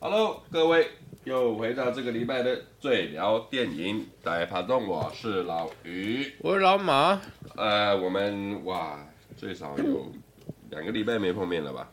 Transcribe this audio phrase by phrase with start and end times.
[0.00, 0.88] Hello，各位，
[1.24, 7.20] 又回到这个礼拜的最聊电影大爬动，我是老于，我是老马。
[7.56, 8.98] 呃，我们哇，
[9.36, 10.10] 最少有
[10.70, 11.88] 两个礼拜没碰面了吧？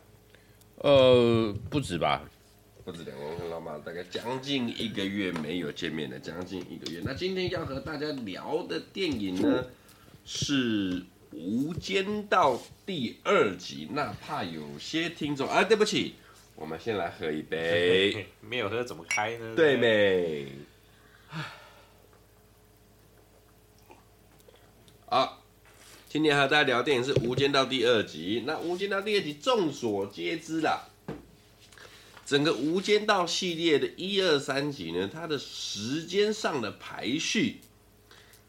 [0.77, 2.23] 呃，不止吧，
[2.88, 7.01] 不止两个，我跟老马大概将近一个月没有见面了，将近一个月。
[7.04, 9.65] 那今天要和大家聊的电影呢，
[10.23, 11.01] 是
[11.33, 12.55] 《无间道》
[12.86, 13.89] 第二集。
[13.91, 16.13] 那怕有些听众啊，对不起。
[16.55, 19.54] 我们先来喝一杯， 没有喝怎么开呢？
[19.54, 20.47] 对没？
[25.07, 25.43] 好，
[26.07, 28.43] 今天和大家聊电影是《无间道》第二集。
[28.47, 30.88] 那《无间道》第二集众所皆知啦，
[32.27, 37.61] 整个《无间道》系列的一二三集呢，它的时间上的排序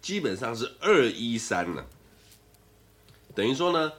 [0.03, 1.87] 基本上是二一三了，
[3.35, 3.93] 等于说呢。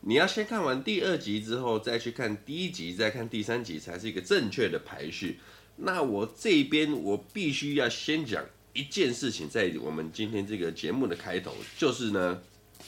[0.00, 5.40] 你要先看完第二集之后，再去看第一集，再看第三集，才是一个正确的排序。
[5.74, 12.40] 那我这边我必须要先讲一件事情，在我们今天这个节目的开头，就是呢，《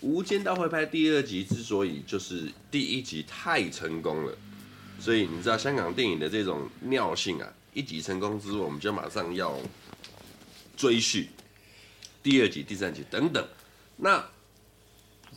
[0.00, 4.36] 无间道》会拍第二集，之所以就是第一集太成功了，
[4.98, 9.56] 所以你知道香港电影的这种尿性啊，一集成功之后，我们就马上要
[10.76, 11.28] 追续
[12.22, 13.46] 第二集、第三集等等。
[13.96, 14.24] 那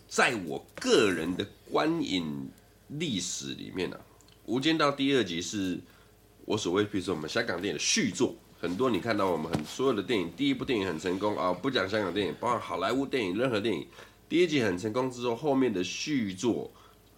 [0.08, 2.50] 在我个人的观影
[2.88, 4.02] 历史里面呢、啊，
[4.46, 5.80] 《无间道》第二集是
[6.46, 13.88] 我所谓，比如说我们香港电影的续作，很多你看到我们很所有的电影，第一部电影很成功啊，不讲香港电影，包括好莱坞电影，任何电影，
[14.28, 16.70] 第一集很成功之后，后面的续作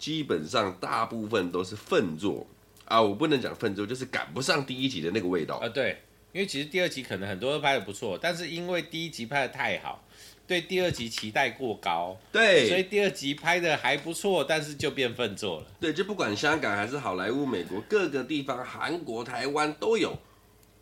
[0.03, 2.45] 基本上大部分都是粪作
[2.83, 5.69] 啊，我不能讲粪作，就是赶不上第一集的那个味道啊。
[5.69, 5.97] 对，
[6.33, 10.03] 因为其实第二集可能很多都拍的不错，但是因为第一集拍的太好。
[10.45, 15.67] 对第二集期待过高，对，所以第二集拍的还不错，但是就变粪作了。
[15.79, 20.13] 对，就不管香港还是好莱坞、美国各个地方，韩国、台湾都有。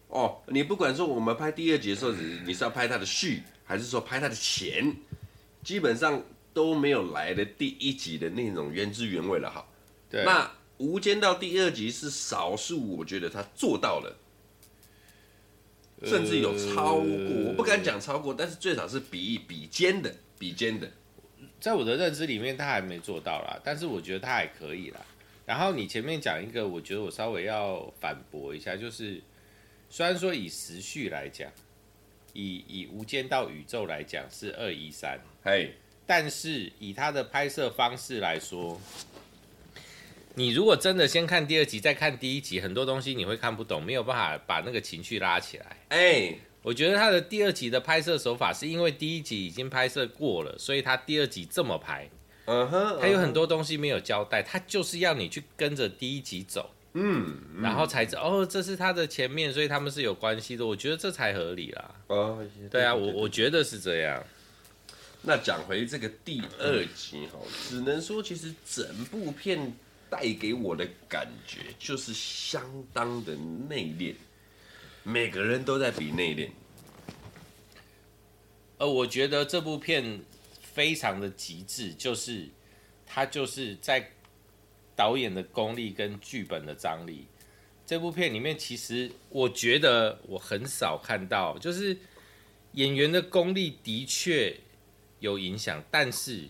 [0.07, 2.11] 哦，你不管说我们拍第二集的时候，
[2.43, 4.91] 你是要拍它的续，还是说拍它的前，
[5.63, 6.19] 基本上
[6.53, 9.49] 都没有来的第一集的那种原汁原味了。
[9.49, 9.71] 好，
[10.09, 10.23] 对。
[10.23, 10.45] 那
[10.77, 14.17] 《无间道》第二集是少数，我觉得他做到了。
[16.03, 20.91] 甚至有超过，呃、我不敢讲超过，但是最少是比比肩的，比肩的。
[21.59, 25.05] 在我的认知里面，他还没做到啦，但是我觉得他还可以啦。
[25.45, 29.21] 然后你前面讲一个，我觉得我稍微要反驳一下，就是
[29.91, 31.51] 虽然说以时序来讲，
[32.33, 35.75] 以以无间道宇宙来讲是二一三，嘿，
[36.11, 38.77] 但是以他的拍摄方式来说。
[40.35, 45.65] 你如果真的先看第二集，再看第一集，很多东西你会看不懂，没有办法把那个情绪拉起来。
[45.87, 52.09] 哎、欸，我觉得他的第二集的拍摄手法是因为第一集已经拍摄过了，所以他第二集这么拍。
[52.43, 56.71] 嗯哼，他有很多东西没有交代，他就是要你去跟着第一集走。
[56.91, 60.65] 嗯，嗯然后才知道哦，这是他的前面，所以他们是有关系的。
[60.65, 61.95] 我觉得这才合理啦。
[62.07, 64.21] 哦，对啊，我我觉得是这样。
[65.21, 69.73] 那讲回这个第二集哈，只能说其实整部片。
[70.11, 72.61] 带给我的感觉就是相
[72.91, 73.33] 当的
[73.69, 74.13] 内敛，
[75.03, 76.49] 每个人都在比内敛。
[78.77, 80.19] 呃，我觉得这部片
[80.61, 82.45] 非常的极致，就是
[83.07, 84.05] 它就是在
[84.93, 87.25] 导演的功力跟剧本的张力。
[87.85, 91.97] 这部片里面，其实我觉得我很少看到，就是
[92.73, 94.53] 演员的功力的确
[95.21, 96.49] 有影响，但是。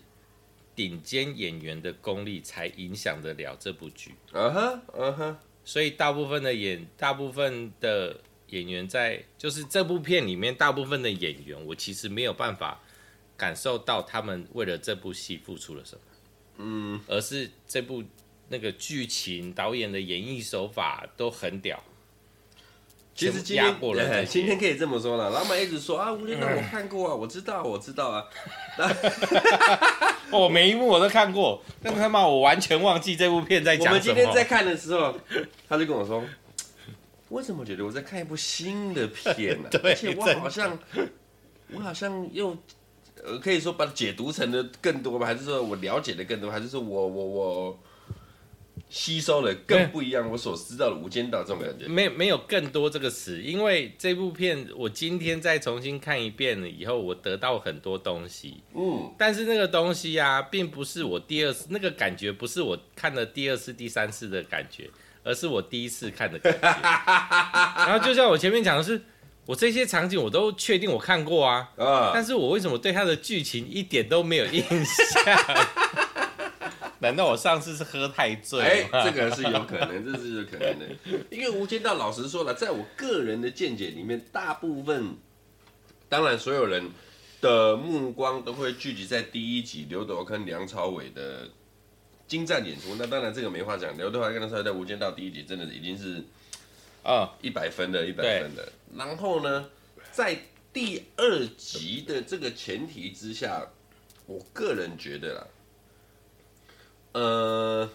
[0.74, 4.14] 顶尖演员的功力才影响得了这部剧。
[4.32, 5.38] 嗯哼，嗯哼。
[5.66, 12.80] 所以大部分的演，大部分的演员在，就是这部片里面大部分的演员，我其实没有办法
[13.36, 16.00] 感受到他们为了这部戏付出了什么。
[16.56, 18.02] 嗯，而是这部
[18.48, 21.84] 那个剧情、导演的演绎手法都很屌。
[23.14, 25.28] 其实今天今天可以这么说了。
[25.30, 28.24] 老板一直说啊，无间道我看过啊，我知道，我知道啊。
[30.30, 33.96] 我 每一幕我都看过，但是他妈我完全忘记这部片在讲什么。
[33.96, 35.14] 我们今天在看的时候，
[35.68, 36.24] 他就跟我说，
[37.28, 39.68] 为什么觉得我在看一部新的片呢？
[39.76, 39.80] 啊？
[39.84, 40.78] 而且我好像，
[41.72, 42.56] 我好像又
[43.22, 47.78] 呃，可以说把它解读成的更多吧，还是说我了解的更多，还是说我我我。
[48.88, 58.62] 吸收了更不一样，我所知道的《无间道》这种感觉，没没有更多这个词，因为这部片我今天再重新看一遍了以后，我得到很多东西。
[58.74, 64.90] 嗯，但是那个东西啊，并不是我第二次那个感觉，不是我看了第二次、第三次的感觉，
[65.24, 66.58] 而是我第一次看的感觉。
[67.86, 69.00] 然后就像我前面讲的是，
[69.46, 75.24] 我这些场景我都确定我看过啊， 啊，但是我为什么对他的剧情一点都没有印象？
[77.02, 78.60] 难道我上次是喝太醉？
[78.60, 80.86] 哎、欸，这个是有可能，这是有可能的。
[81.30, 85.16] 因为《无间道》老实说了，在我个人的见解里面，大部分，
[86.08, 86.88] 当然所有人
[87.40, 91.48] 的目光都会聚集在第一集刘德华跟梁朝伟的
[92.28, 92.94] 精湛演出。
[92.96, 96.22] 那当然这个没话讲，刘德华跟梁朝伟在《无间道》第一集真的已经是
[97.02, 98.72] 啊一百分的，一百分的。
[98.94, 99.68] 然后呢，
[100.12, 100.38] 在
[100.72, 103.66] 第二集的这个前提之下，
[104.26, 105.46] 我个人觉得啦。
[107.12, 107.90] 呃，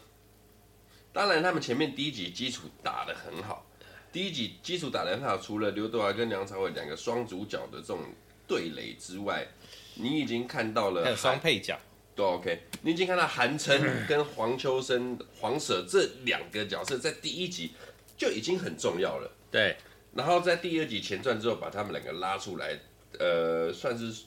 [1.11, 3.65] 当然，他们前面第一集基础打得很好，
[4.11, 7.99] 第一集基础打得很好，除了刘德华跟梁朝伟两个双主角的这种
[8.47, 9.47] 对垒之外，
[9.95, 11.79] 你已经看到了双配角
[12.15, 17.71] 都 OK，你已经看到韩琛 跟黄秋生、黄 Sir 这两个角色在第一集
[18.15, 19.31] 就已经很重要了。
[19.49, 19.75] 对，
[20.13, 22.79] 然后在第二集前传之后，把他们两个拉出来，
[23.17, 24.25] 呃，算是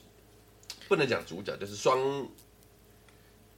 [0.89, 2.27] 不能讲主角，就是双。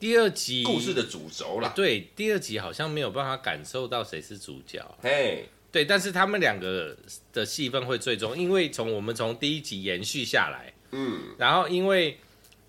[0.03, 6.93] 第二集故事的主轴啦，对，第二集好像没有办法感受到谁是主角，嘿，对，但是他们两个
[7.31, 12.17] 的戏份会最终，因为从我们从第一集延续下来，嗯，然后因为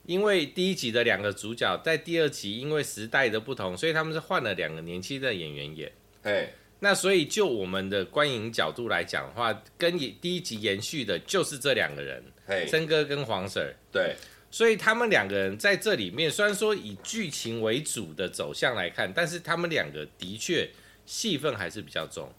[0.07, 5.91] 因为第一集的两个主角在第二集因为时代的不同，所以他们是换了两个年轻的演员演，
[6.23, 14.15] 嘿，那所以就我们的观影角度来讲的话，跟第一集延续的就是这两个人，嘿，森哥跟黄 Sir，对。
[14.55, 20.71] 所以他们两个人在这里面，虽然说以剧情为主的走向来看，但是他们两个的确
[21.05, 22.33] 戏份还是比较重，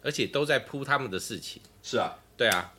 [0.00, 1.60] 而且都在铺他们的事情。
[1.82, 2.72] 是啊，对啊，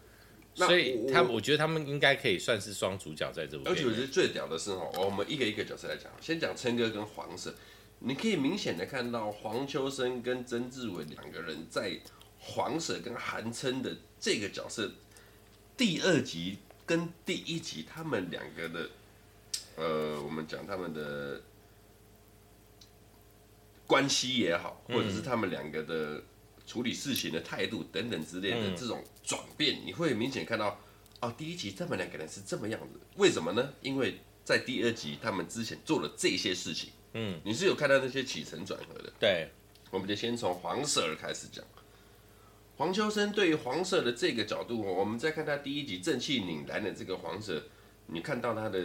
[0.56, 3.70] 所以他我觉得他们应该可以算是双主角在这部。
[3.70, 7.54] 而且我觉得最屌的是哦，我们一个一个角色来讲，先讲琛哥跟黄 Sir，
[8.00, 12.00] 你可以明显的看到黄秋生跟曾志伟两个人在
[12.40, 14.92] 黄 Sir 跟韩琛的这个角色
[15.78, 16.58] 第二集。
[16.86, 18.90] 跟第一集他们两个的，
[19.76, 21.42] 呃，我们讲他们的
[23.88, 26.22] 关系也好，或者是他们两个的
[26.66, 30.80] 处理事情的态度等等之类的这种转变，你会明显看到，
[31.22, 33.74] 哦，第一集他们两个人是这么样子，为什么呢？
[33.82, 39.14] 因为在第二集他们之前做了这些事情，嗯，你是有看到那些起承转合的。
[39.20, 39.50] 对，
[39.90, 41.64] 我们就先从黄 Sir 开始讲。
[42.82, 47.62] 黄秋生对于黄 Sir 的这个角度，我们再看他第一集正气凛然的这个黄 Sir，
[48.08, 48.82] 你看到他的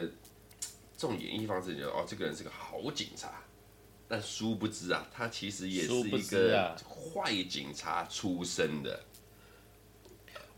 [0.94, 3.43] 这种演绎方式，就哦，这个人是个好警察，
[4.06, 9.00] 但殊不知啊，他其实也是一个坏警察出身的。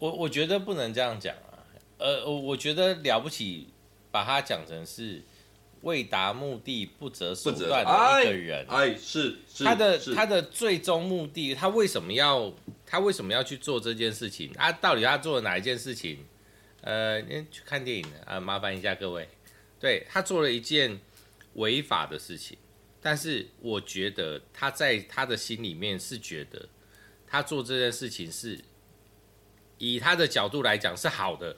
[0.00, 1.62] 我我觉得不能这样讲啊，
[1.98, 3.68] 呃，我觉得了不起，
[4.10, 5.22] 把他讲成是。
[5.82, 12.52] 为达目的不择手段的一个人，哎，是，是他的是他的最终目的，他为什么要
[12.84, 14.52] 他为什么要去做这件事情？
[14.56, 16.24] 啊，到底他做了哪一件事情？
[16.80, 19.28] 呃，去看电影啊，麻烦一下各位，
[19.78, 20.98] 对，他做了一件
[21.54, 22.56] 违法的事情，
[23.00, 26.68] 但是我觉得他在他的心里面是觉得
[27.26, 28.58] 他做这件事情是
[29.78, 31.56] 以他的角度来讲是好的。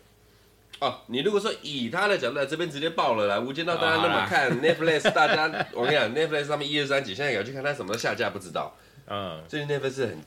[0.80, 8.74] 哦，你如果说以他的角度来这边直接爆了啦，无间道大家那么看、哦、 Netflix，大家我跟你讲，Netflix 上面一二三集，现在也要去看他什么下架不知道。
[9.06, 10.18] 嗯，最近 Netflix 是很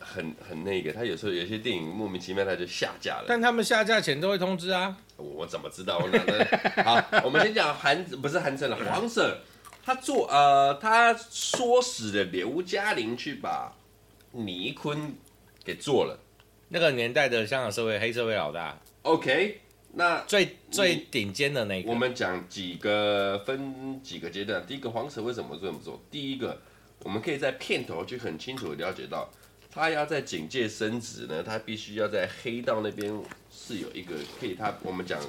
[0.00, 3.26] 很很那个，他有时候有些电影莫名其妙他就下架了。
[3.28, 4.96] 但他们下架前都会通知啊。
[5.16, 5.98] 我，我怎么知道？
[5.98, 6.84] 我哪能？
[6.84, 9.36] 好， 我们先讲韩，不是韩城了，黄 Sir，
[9.84, 13.72] 他做呃，他唆使的刘嘉玲去把
[14.32, 15.14] 倪坤
[15.64, 16.18] 给做了。
[16.68, 18.76] 那个年代的香港社会黑社会老大。
[19.02, 19.60] OK。
[19.96, 24.66] 那最最顶尖的那个，我们讲几个分几个阶段。
[24.66, 26.02] 第一个，黄 Sir 为什么这么做？
[26.10, 26.60] 第一个，
[27.00, 29.30] 我们可以在片头就很清楚的了解到，
[29.70, 33.16] 他要在警界升职呢，他必须要在黑道那边
[33.52, 35.20] 是有一个可以他我们讲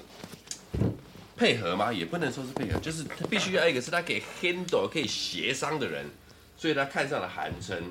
[1.37, 1.93] 配合吗？
[1.93, 6.07] 也不能说是配合，就是他必须要一个是他可以 handle 可以协商的人，
[6.57, 7.83] 所以他看上了韩琛。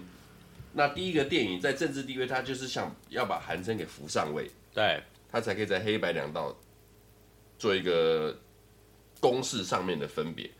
[0.73, 5.01] 那第一个电影在政治地位，他就是想要把韩琛给扶上位，对，
[5.31, 6.53] 他才可以在黑白两道。
[7.65, 8.39] 做一个
[9.21, 10.51] 公式上面的分别。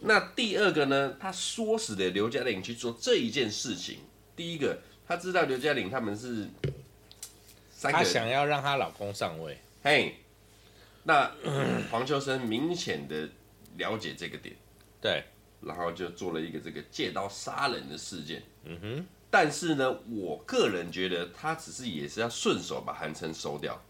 [0.00, 1.16] 那第二个呢？
[1.20, 3.98] 他唆使的刘嘉玲去做这一件事情。
[4.34, 6.48] 第一个，他知道刘嘉玲他们是
[7.70, 9.56] 三个，他想要让她老公上位。
[9.84, 10.16] 嘿，
[11.04, 11.30] 那
[11.92, 13.28] 黄秋生明显的
[13.76, 14.56] 了解这个点，
[15.00, 15.22] 对，
[15.60, 18.42] 然后就做了一个这个借刀杀人的事件。
[18.64, 19.06] 嗯哼。
[19.30, 23.80] 但是呢，我个人觉得他只是也是要顺手把韩琛收掉。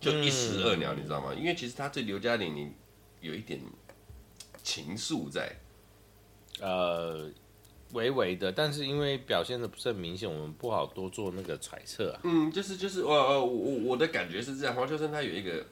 [0.00, 1.34] 就一石二鸟，你知道吗？
[1.34, 2.72] 因为其实他对刘嘉玲，你
[3.20, 3.60] 有一点
[4.62, 5.54] 情愫在。
[6.60, 7.30] 呃，
[7.92, 12.20] 微微的，但是因为表现的不是很明显，我们不好多做那个揣测啊。
[12.24, 15.64] 嗯，就是就是，我我，我我的感觉是这样，黄秋生他有一个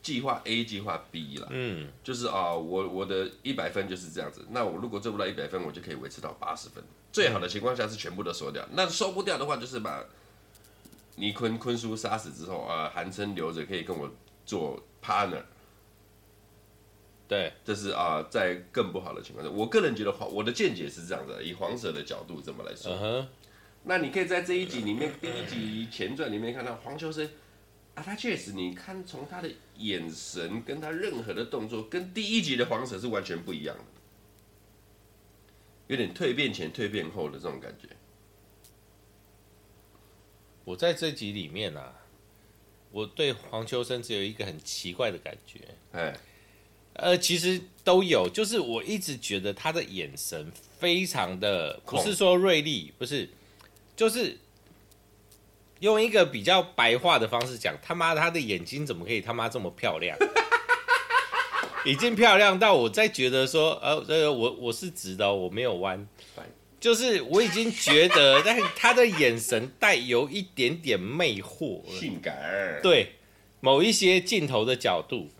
[0.00, 1.48] 计划 A，计划 B 啦。
[1.50, 6.82] 嗯，就是啊、呃，我我的一百分就是这样子，那我如果做不到一百分，我就可以维持到八十分。
[7.12, 10.04] 最好的情况下是全部都收掉，那收不掉的话，就是把
[11.16, 14.10] 倪坤坤叔杀死之后啊，韩琛留着可以跟我
[14.46, 15.42] 做 partner。
[17.28, 22.92] 对，这是啊、呃，在更不好的情况下，我个人觉得黄，我的见解是这样的，以黄蛇的角度这么来说。
[22.92, 23.26] Uh huh.
[23.84, 27.28] 那你可以在这一集里面，第一集前传里面看到黄秋生
[27.94, 33.84] 啊，他确实，你看从他的眼神跟他任何的动作，跟第一集的黄蛇是完全不一样的，
[35.88, 37.88] 有点蜕变前蜕变后的这种感觉。
[40.64, 41.92] 我在这集里面啊，
[42.90, 45.60] 我对黄秋生只有一个很奇怪的感觉，
[45.92, 46.14] 哎。
[46.94, 53.30] 呃，其实都有，就是我一直觉得他的眼神非常的，不是说锐利，不是，
[53.96, 54.36] 就是
[55.80, 60.14] 用一个比较白话的方式讲，他妈他的眼睛怎么可以他妈这么漂亮？
[61.86, 66.06] 已经漂亮到我在觉得说，呃，这个我我是直的，我没有弯，
[66.82, 73.12] 就是我已经觉得，但是他的眼神带有一点点魅惑，性感，对
[73.60, 75.30] 某一些镜头的角度。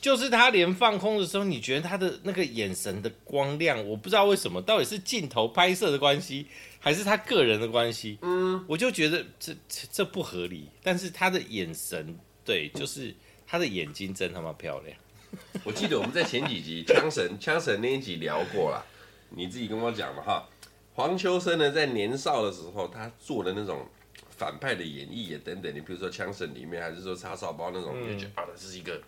[0.00, 6.46] 就是他连放空的时候，你觉得他的那个眼神的光亮，我不知道为什么，到底是镜头拍摄的关系，
[6.80, 8.18] 还是他个人的关系？
[8.20, 10.68] 嗯，我就觉得这这这不合理。
[10.82, 13.14] 但是他的眼神，对，就是
[13.46, 14.94] 他的眼睛真他妈漂亮。
[15.64, 18.84] 我记得我们在前几集枪神枪神那一集聊过了，
[19.30, 20.46] 你自己跟我讲嘛哈。
[20.94, 23.86] 黄秋生呢，在年少的时候，他做的那种
[24.30, 29.00] 反派的演绎也等等，你比如说枪神里面，还是说叉烧包那种，你就觉得啊，这是一个。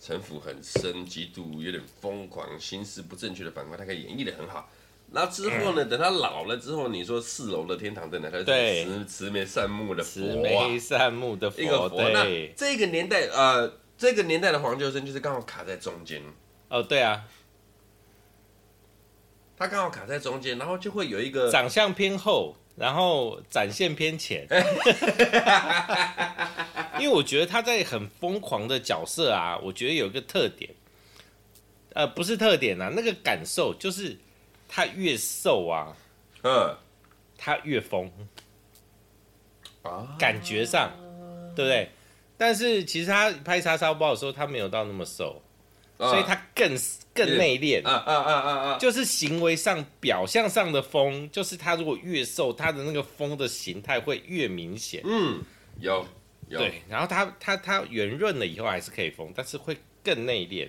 [0.00, 4.68] 城府很深，极度有点疯狂，心思不正确的反派，他可以演绎的很好。
[5.12, 12.10] 然后之后呢，等他老了之后，你说四楼的天堂在哪，他是慈慈眉善目的佛，慈眉善目的佛，一个佛。
[12.10, 12.24] 那
[12.56, 16.20] 这个年代，呃，这个年代的黄秋生就是刚好卡在中间。
[16.68, 17.22] 哦，对啊，
[19.62, 24.44] 他刚好卡在中间，然后就会有一个长相偏厚，然后展现偏浅。
[26.98, 30.68] 因为我觉得他在很疯狂的角色啊，我觉得有一个特点，
[31.94, 34.18] 呃，不是特点啊，那个感受就是
[34.68, 35.96] 他越瘦啊，
[36.42, 36.76] 嗯，
[37.38, 38.10] 他越疯
[39.82, 40.90] 啊，感觉上，
[41.54, 41.88] 对不对？
[42.36, 45.41] 但是其实他拍叉烧包的时候，他没有到那么瘦，
[46.10, 46.76] 所以他更
[47.14, 55.40] 更内敛，啊啊啊啊啊，就是行为上表象上的疯，就是他如果越瘦，他的那个疯的形态会越明显，嗯，
[55.78, 56.04] 有
[56.48, 56.58] 有。
[56.58, 60.68] 对，然后他他他圆润了以后还是可以疯，但是会更内敛，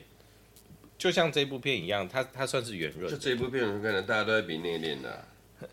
[0.98, 3.10] 就像这部片一样，他他算是圆润。
[3.10, 5.26] 就这部片，可能大家都在比内敛的、啊，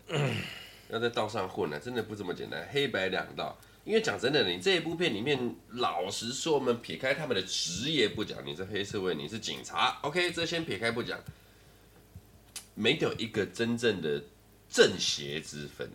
[0.89, 3.57] 要在道上混呢、啊，真的不这么简单，黑白两道。
[3.91, 11.21] 因为讲真的，你这一部片里面，老实说，我们撇开他们的职业不讲，你是黑社会，你是警察，OK，这先撇开不讲，
[12.73, 14.23] 没有一个真正的
[14.69, 15.91] 正邪之分。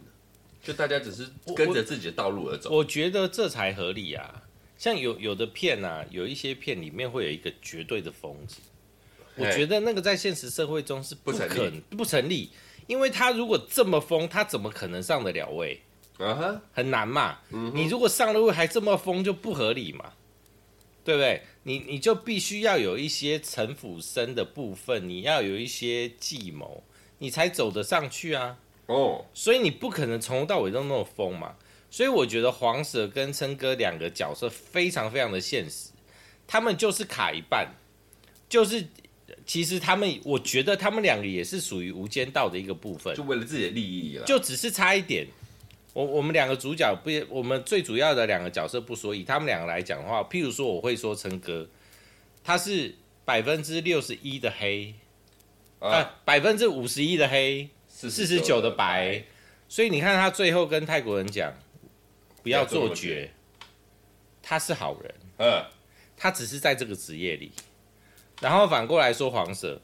[0.63, 1.27] 就大家只是
[1.57, 4.43] 跟着自己的道路而走，我，我觉得这才合理啊。
[4.77, 8.59] 像有有的片啊，有一些片里面会有一个绝对的疯子，
[9.37, 12.51] 我觉得那个在现实社会中是不可能不成立，不成立，
[12.89, 15.81] 因为他如果这么疯，他怎么可能上得了位？
[16.19, 17.39] 啊哈，很难嘛。
[17.51, 20.13] 嗯、你如果上了位还这么疯，就不合理嘛，
[21.05, 21.43] 对不对？
[21.65, 26.83] 你你就必须要有一些城府深的部分，你要有一些计谋，
[27.19, 28.59] 你才走得上去啊。
[28.87, 29.21] 哦，oh.
[29.35, 31.57] 所以你不可能从头到尾都那么疯嘛，
[31.91, 35.91] 所以我觉得黄舍跟琛哥两个角色非常非常的现实，
[36.47, 37.69] 他们就是卡一半，
[38.49, 38.87] 就是
[39.45, 45.27] 其实他们，我觉得他们两个也是属于无间道的一个部分，就为了自己的利益了，就只是差一点。
[45.97, 51.67] 我我们两个主角不，我们最主要的两个角色不说，以他们两个来讲的话，譬如说我会说琛哥，
[52.45, 54.93] 他是百分之六十一的黑，
[55.79, 57.71] 啊，百分之五十一的黑。
[57.89, 59.25] 四十九的白，
[59.71, 61.51] 所以你看他最后跟泰国人讲，
[62.43, 63.31] 不要做绝，
[64.43, 65.65] 他是好人，嗯，
[66.15, 67.51] 他只是在这个职业里，
[68.43, 69.81] 然后反过来说黄色，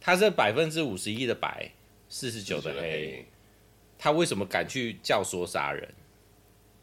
[0.00, 1.72] 他是百分之五十一的白，
[2.08, 3.26] 四十九的黑，
[4.02, 5.88] 他为什么敢去教唆杀人？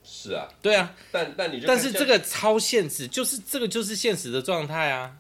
[0.04, 5.18] 是啊，对啊，但但你但是这个超现实，就是这个就是现实的状态啊，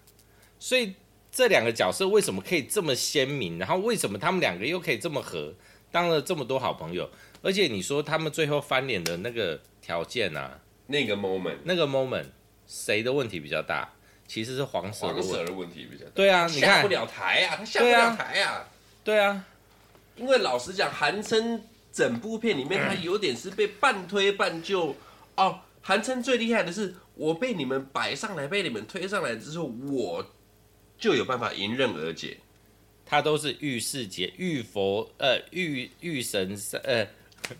[0.59, 0.93] 所以。
[1.31, 3.59] 这两个角色为什么可以这么鲜明？
[3.59, 5.53] 然后为什么他们两个又可以这么合，
[5.91, 7.07] 当了这么多好朋友？
[7.43, 12.25] 而且你说他们最后翻脸的那个条件啊，那个 moment，那个 moment，
[12.67, 13.93] 谁的问题比较大？
[14.27, 16.11] 其实是黄舍的问题，黄舍的问题比较大。
[16.15, 18.67] 对啊，你看下不了台啊，他下不了台啊。
[19.03, 19.45] 对啊，
[20.15, 24.95] 因为老实讲，韩琛整部片里面他有点是被半推半就。
[25.35, 30.25] 哦，韩琛最厉害的是，我被你们摆上来，被你们推上来之后，我
[30.97, 32.37] 就有办法迎刃而解。
[33.05, 37.07] 他都是遇事解，遇佛呃遇遇神杀呃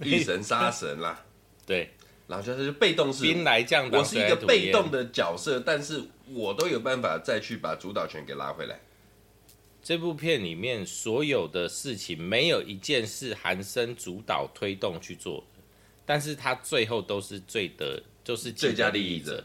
[0.02, 1.24] 遇神杀神啦。
[1.66, 1.90] 对，
[2.28, 8.80] 然后就是被动式兵来将挡，我是一个被动的角色，但是我都有办法再去把主导权给拉回来。
[9.90, 15.64] 这部片里面所有的事情，没有一件是韩生主导推动去做的，
[16.06, 19.44] 但是他最后都是最得，就是最佳利益者，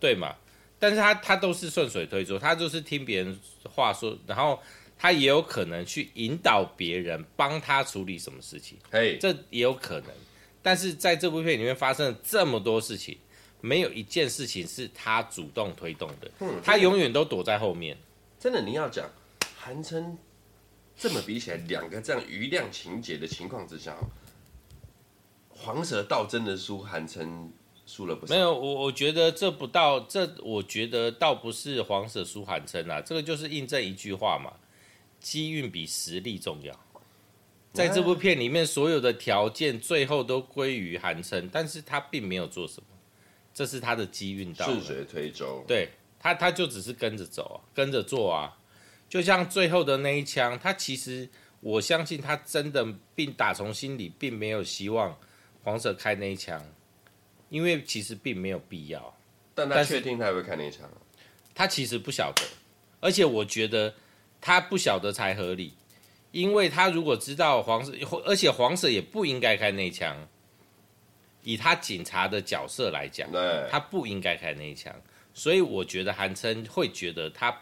[0.00, 0.34] 对嘛？
[0.78, 4.58] 但是他他都是顺水推舟，他就是听别人话说，然后
[4.96, 10.08] 他也有可能去引导别人帮他处理什么事情，嘿，这也有可能。
[10.62, 13.18] 但是在这部片里面发生了这么多事情，
[13.60, 17.94] 没有一件事情是他主动推动的，嗯，他永远都躲在后面。
[18.40, 19.06] 真的，你要讲。
[19.64, 20.18] 韩琛
[20.96, 23.96] 这么比起来，两个这样余量情节的情况之下，
[25.48, 27.48] 黄蛇倒真的输韩琛
[27.86, 28.34] 输了不少。
[28.34, 34.52] 没有，我我觉得这不到，这我觉得倒不是黄蛇输韩琛啊，这个就是印证一句话嘛，
[35.20, 36.76] 机运比实力重要。
[37.72, 42.86] 在这部片里面，所有的条件最后都归于韩琛，但是他并没有做什么，
[43.54, 45.88] 这是他的机运到顺水推舟，对
[46.18, 48.58] 他他就只是跟着走啊，跟着做啊。
[49.12, 51.28] 就像最后的那一枪，他其实
[51.60, 52.82] 我相信他真的
[53.14, 55.14] 并打从心里并没有希望
[55.62, 56.58] 黄色开那一枪，
[57.50, 59.14] 因为其实并没有必要。
[59.54, 60.90] 但他确定他会开那一枪？
[61.54, 62.42] 他其实不晓得，
[63.00, 63.94] 而且我觉得
[64.40, 65.74] 他不晓得才合理，
[66.30, 67.92] 因为他如果知道黄色，
[68.24, 70.26] 而且黄色也不应该开那一枪，
[71.42, 73.28] 以他警察的角色来讲，
[73.70, 74.90] 他不应该开那一枪，
[75.34, 77.54] 所以我觉得韩琛会觉得他。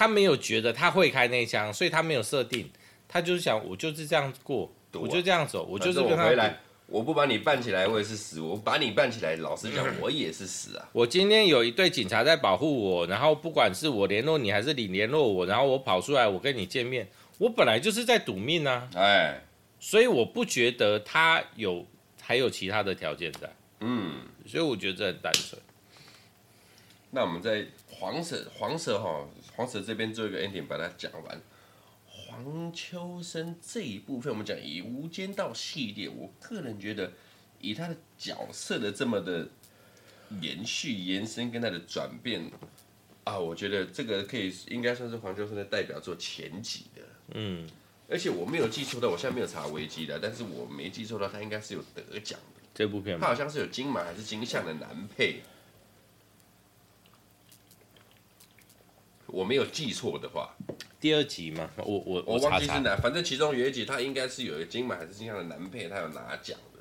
[0.00, 2.70] 他没有觉得他会开那枪，所以他没有设定，
[3.06, 10.88] 他就是想我就是这样过，啊、我就这样走，我就是跟他回来，我不把你办起来，我也是死；我把你办起来，老实讲，我也是死啊。
[10.92, 18.88] 我今天有一队警察在保护我，然后不管是我联络你还是你联络我，然后我跑出来，我跟你见面，我本来就是在赌命啊。
[18.94, 19.38] 哎，
[19.78, 21.86] 所以我不觉得他有
[22.22, 24.14] 还有其他的条件在，嗯，
[24.46, 25.60] 所以我觉得这很单纯。
[27.10, 29.26] 那我们在黄色黄色哈。
[29.60, 31.38] 黄蛇这边做一个 ending，把它讲完。
[32.06, 37.12] 黄秋生这一部分，我们讲以《无间道》系列，我个人觉得，
[37.60, 39.46] 以他的角色的这么的
[40.40, 42.50] 延续、延伸跟他的转变
[43.24, 47.02] 啊，我觉得这个可以应该算是黄秋生的代表作前几的。
[47.34, 47.68] 嗯，
[48.08, 52.62] 而且我没有记错的，我现在没有查维基的，但是我没记错的，他应该是有得奖的。
[52.72, 55.42] 这部片，他好像是有金马还是金像的男配。
[59.32, 60.56] 我没有记错的话，
[61.00, 66.80] 第二集嘛，我我我忘记是哪，反正其中有一集他应该是有一个金马还是金像的男配，他有拿奖的。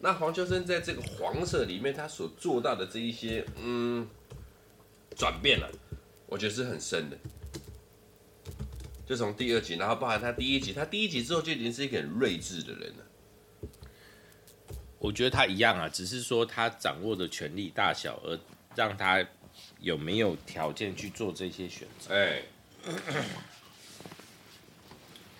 [0.00, 4.06] 那黄秋生在这个黄色里面，他所做到的这一些嗯
[5.16, 5.70] 转变了，
[6.26, 7.16] 我觉得是很深的。
[9.06, 13.04] 就从第二集，然后包含他第一集，他第一集之后就已经是一个很睿智的人了。
[14.98, 18.38] 我觉得他一样啊，只是说他掌握的权力大小而
[18.74, 19.26] 让他。
[19.80, 22.14] 有没有条件去做这些选择？
[22.14, 22.42] 哎，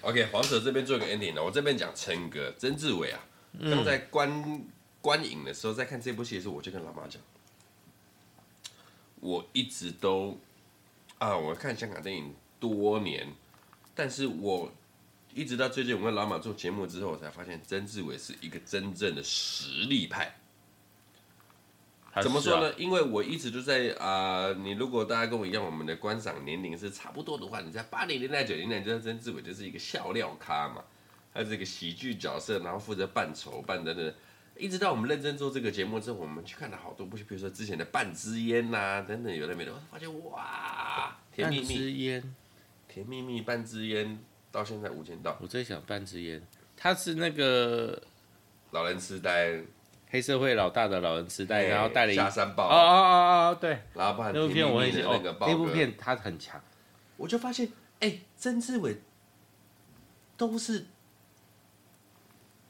[0.03, 1.43] OK，黄蛇这边做一个 ending 了。
[1.43, 3.21] 我这边讲琛哥曾志伟啊，
[3.61, 4.63] 刚在观
[5.01, 7.21] 观影的时候，在看这部戏的时候，我就跟老妈讲，
[9.21, 10.39] 我一直都
[11.19, 13.27] 啊，我看香港电影多年，
[13.95, 14.73] 但是我
[15.35, 20.35] 一直到最近我跟老马做节目之后，我才发现曾志伟是一个真正的实力派。
[22.23, 22.73] 怎么说呢？
[22.77, 30.85] 因为我一直都在啊、呃，你如果大家跟我一样，我们的观赏年龄是差不多的话，你在八零年代、九零年代，知道曾志伟就是一个笑料咖嘛，
[31.33, 34.15] 他是一个喜剧角色，然后负责扮丑扮等等。
[34.57, 42.35] 一直到我们认真做这个节目之后，我们去看了好多部戏，比如说之前的《半支烟》呐，等等，有的没的，我发现哇，甜蜜蜜，半支烟，
[42.89, 44.19] 甜蜜蜜，半支烟，
[44.51, 45.39] 到现在无间道。
[45.41, 46.43] 我在想半支烟，
[46.77, 48.03] 他是那个
[48.73, 49.63] 老人痴呆。
[50.11, 52.67] 黑社会老大的老人痴呆，然后带了一下山包。
[52.67, 56.61] 哦哦哦哦，对，然后不然那部片我很喜欢，那部片他很强。
[57.17, 57.67] 我就发现，
[58.01, 58.97] 哎、欸，曾志伟
[60.37, 60.87] 都是，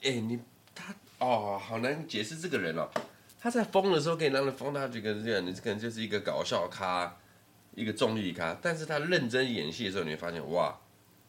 [0.03, 0.41] 哎、欸，你
[0.75, 2.89] 他哦，好难解释这个人哦。
[3.41, 7.17] 他在疯的时候可以让人疯，他觉得这样，你可能就是一个搞笑咖，
[7.75, 8.59] 一个综艺咖。
[8.61, 10.77] 但是他认真演戏的时候，你会发现，哇，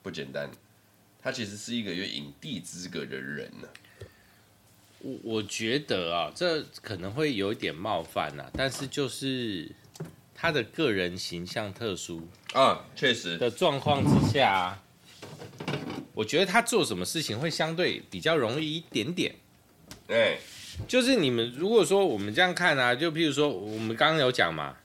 [0.01, 0.49] 不简单。
[1.21, 3.77] 他其实是一个有影帝资格的人呢、啊。
[5.01, 9.71] 我我觉得啊，这可能会有一点冒犯呐，但是就是
[10.35, 14.81] 他的个人形象特殊啊，确实的状况之下，
[16.13, 19.35] 我觉得他做什么事情会相对比较容易一点点。
[20.07, 20.39] 对，
[20.87, 24.75] 就是你们如果说我们这样看啊，就譬如说我们刚刚有讲嘛，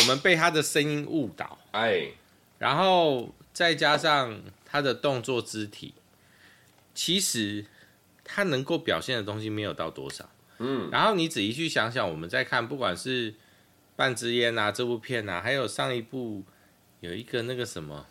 [0.00, 2.08] 我们被他的声音误导，哎，
[2.58, 5.94] 然后再加上他的动作肢体，
[6.94, 7.64] 其实
[8.24, 10.28] 他能够表现的东西没有到多少。
[10.58, 13.32] 嗯，然后你仔细去想想，我们在看不管是
[13.94, 16.42] 《半支烟》啊这部片啊，还有上一部
[17.00, 18.06] 有一个那个什么。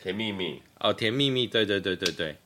[0.00, 2.36] 甜蜜蜜哦，甜蜜蜜，对对对对对，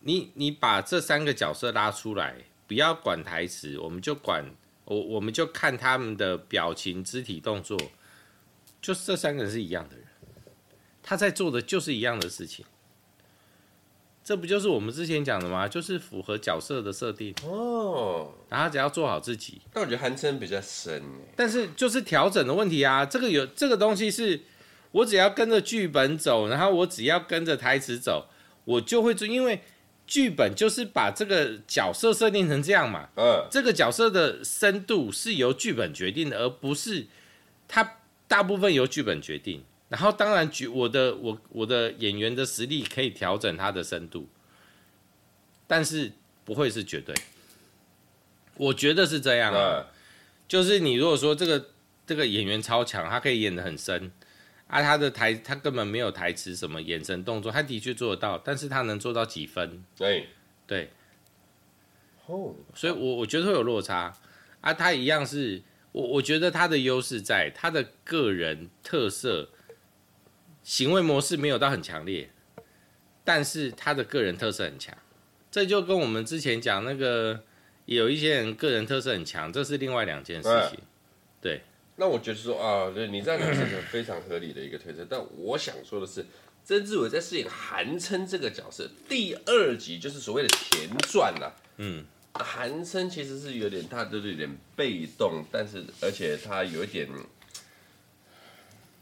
[0.00, 2.34] 你你把这三个角色拉出来，
[2.66, 4.44] 不要管台词，我们就管
[4.84, 7.78] 我，我们就看他们的表情、肢体动作，
[8.80, 10.04] 就这三个人是一样的人，
[11.00, 12.64] 他在做的就是一样的事情，
[14.24, 15.66] 这不就是我们之前讲的吗？
[15.66, 19.60] 就是符合角色的设定哦，然后只要做好自己。
[19.72, 21.02] 但我觉得韩琛比较深，
[21.36, 24.40] 但是就是调整的问题啊，这个有这个东西是。
[24.92, 28.26] 我只要跟着剧本走，然后我只要跟着台词走，
[28.66, 29.26] 我就会做。
[29.26, 29.62] 因为
[30.06, 33.08] 剧本就是把这个角色设定成这样嘛。
[33.16, 37.06] 嗯，这个角色的深度是由剧本决定的，而不是
[37.66, 39.64] 它大部分由剧本决定。
[39.92, 44.26] 然后当然，剧我的我我的演员的实力可以调整他的深度，
[45.66, 46.10] 但是
[46.46, 47.14] 不会是绝对。
[48.54, 49.84] 我觉得是这样啊，
[50.48, 51.66] 就是你如果说这个
[52.06, 54.10] 这个演员超强，他可以演得很深。
[54.66, 59.84] 啊，他的台他根本没有台词，什么眼神动作，他的确做得到，但是他能做到几分？
[59.94, 60.26] 对
[60.66, 60.90] 对，
[62.24, 64.16] 哦，所以我我觉得会有落差
[64.62, 64.72] 啊。
[64.72, 65.60] 他一样是
[65.92, 69.50] 我我觉得他的优势在他的个人特色，
[70.62, 72.30] 行为模式没有到很强烈，
[73.24, 74.96] 但是他的个人特色很强。
[75.50, 77.42] 这就跟我们之前讲那个
[77.84, 80.78] 有一些人个人特色很强，这是另外两件事情，
[81.40, 81.62] 对。
[81.96, 85.06] 那我觉得说啊，对，你这样讲是个非常合理的一个推测。
[85.08, 86.24] 但我想说的是，
[86.64, 91.52] 曾志伟在饰演韩琛这个角色，第二集就是所谓的前传呐。
[91.76, 97.08] 嗯，韩琛其实是有点，他就是有点被动，但是而且他有一点。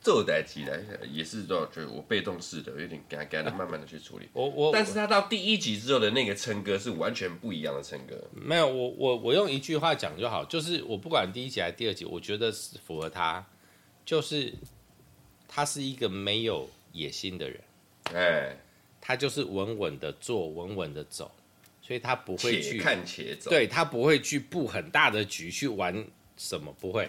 [0.01, 0.83] 做代起来
[1.13, 4.27] 也是都觉得我被动式的，有点干干的，慢慢的去处理。
[4.33, 8.17] 我我，但是他到第一集之后的那个琛哥是完全不一样的琛哥。
[8.33, 13.45] 没有，我我我用一句话讲就好，就是我不管第一集还是第二集，我觉得是符合他，
[14.07, 14.55] 就是
[15.47, 17.61] 他是一个没有野心的人，
[18.15, 18.57] 哎，
[19.03, 21.31] 他就是稳稳的做，稳稳的走，
[21.83, 26.07] 所以他不会去且看且走，对，他不会去布很大的局去玩
[26.39, 27.07] 什么，不会。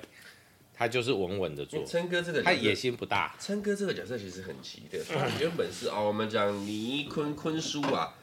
[0.73, 1.85] 他就是稳稳的做。
[1.85, 3.35] 琛哥这个，他野心不大。
[3.39, 8.15] 琛哥这个角色其实很奇的，他原本是哦，我们讲倪坤坤叔啊，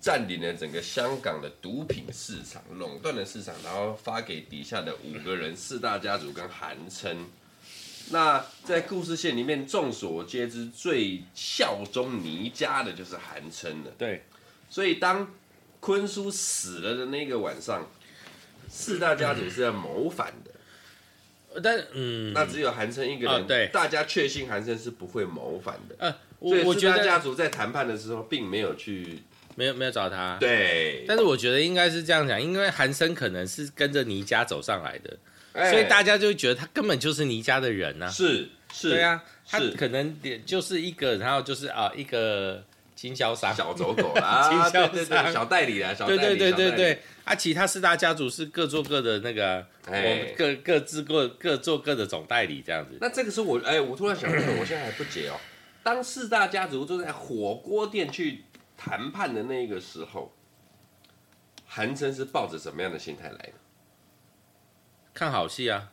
[0.00, 7.16] 占领了整个香港的毒品市场，垄断了市场，然后发给底下的五个人，四大家族跟韩琛。
[8.10, 13.90] 那在故事线里面，众所皆知，最效忠倪家的就是韩琛了。
[13.96, 14.24] 对，
[14.68, 15.32] 所以当
[15.80, 17.88] 坤叔死了的那个晚上，
[18.68, 20.41] 四大家族是要谋反的。
[21.62, 25.96] 但嗯，那只有韩琛一个人，哦、对，大家确信韩琛是不会谋反的。
[25.98, 29.22] 呃，我我觉得家族在谈判的时候并没有去，
[29.56, 30.36] 没有没有找他。
[30.38, 35.18] 对，但是我觉得应该是这样讲，因为韩琛可能是跟着倪家走上来的，
[35.54, 38.10] 欸、所以大家就会觉得他根本就是倪家的人呐、啊。
[38.10, 42.62] 是是，对啊，他可能也就是一个，然后就是啊一个。
[43.02, 47.02] 经销商、小走狗啦， 经销商对对对，小代理啦，小代理，对对对对对。
[47.24, 52.96] 啊，其他四大家族是各做各的那个，我各各自各各做各的总代理这样子。
[53.00, 55.34] 那这个时候我哎，我突然想到，我现在还不解哦。
[55.82, 58.44] 当四大家族都在火锅店去
[58.76, 60.32] 谈判的那个时候，
[61.66, 63.54] 韩生是抱着什么样的心态来的？
[65.12, 65.90] 看好戏啊，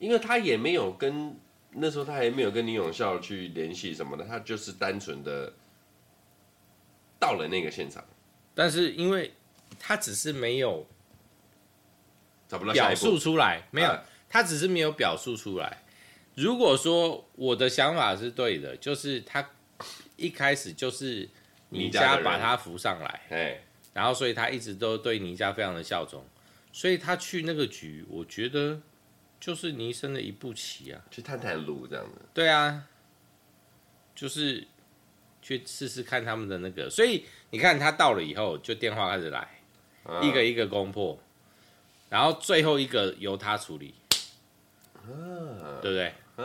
[0.00, 1.36] 因为他也没有跟
[1.70, 5.52] 那时候他还没有跟李永孝去联系什么的，他就是单纯的。
[7.18, 8.04] 到了那个现场，
[8.54, 9.32] 但是因为
[9.78, 10.86] 他只是没有
[12.72, 15.82] 表述出来，没有，他只是没有表述出来。
[16.36, 19.50] 如果说我的想法是对的，就是他
[20.14, 21.28] 一开始就是
[21.70, 23.60] 倪家把他扶上来，哎
[23.92, 26.24] 然后所以他一直都对倪家非常的效忠，
[26.72, 28.80] 所以他去那个局，我觉得
[29.40, 32.20] 就是尼生的一步棋啊，去探探路这样子。
[32.32, 32.86] 对啊，
[34.14, 34.68] 就是。
[35.48, 39.48] 去试试看他们的那个，所以你看他到了以后，就电话开始来，
[40.04, 41.18] 啊、一个一个攻破，
[42.10, 43.94] 然后最后一个由他处理，
[44.92, 46.12] 啊、对不对？
[46.36, 46.44] 啊、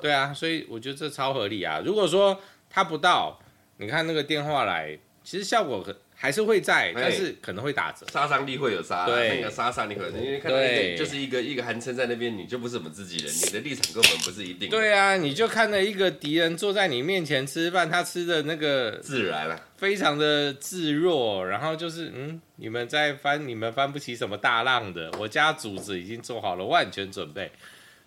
[0.00, 1.82] 对啊，所以我觉得这超合理啊。
[1.84, 3.38] 如果说他不到，
[3.76, 14.68] 你看那个电话来，其实效果可还是会在，但是可能会打折，杀伤力会有杀，对，那个杀伤力会有，因为看到一个就是一个一个韩琛在那边，你就不是我们自己人，你的立场根本不是一定。
[14.68, 27.52] 对啊，你就看到一个敌人坐在你面前吃饭，他吃的那个自然了，非常的自若，然后就是嗯，你们在翻，你们翻不起什么大浪的，我家主子已经做好了万全准备，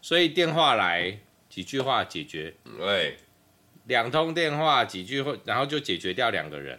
[0.01, 1.17] 所以电话来
[1.49, 3.15] 几句话解决，对，
[3.85, 6.77] 两通电话几句话，然后就解决掉两个人。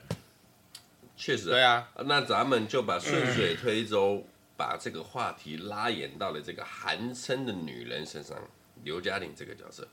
[1.22, 4.24] 确实，对啊，那咱们就把顺水推舟，嗯、
[4.56, 8.36] 把这个话题拉延到了这个寒生的女人身上，
[8.82, 9.86] 刘嘉玲这个角色。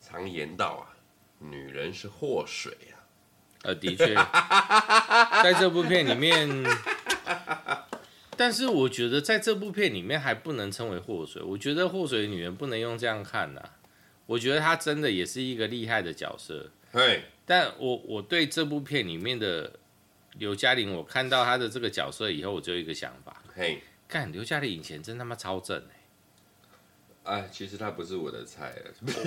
[0.00, 0.96] 常言道啊，
[1.40, 2.96] 女人是祸水啊。
[3.64, 4.14] 呃，的确，
[5.44, 6.48] 在这部片里面，
[8.34, 11.42] 但是我觉得在这部片里面还不能称为祸水。
[11.42, 13.76] 我觉得祸水的女人不能用这样看呐、啊。
[14.24, 16.70] 我觉得她真的也是一个厉害的角色。
[16.90, 17.24] 对。
[17.48, 19.72] 但我我对这部片里面的
[20.38, 25.80] 刘嘉玲，我看到她的这个角色以后，我就有一个想法，嘿，看刘嘉玲以前真他妈超正
[27.22, 28.74] 哎、其实她不是我的菜，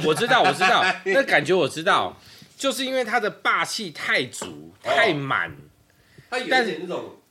[0.05, 2.17] 我知道我知道， 那感觉我知道，
[2.57, 5.55] 就是因为她的霸气太足太满，
[6.29, 7.21] 她有点那种，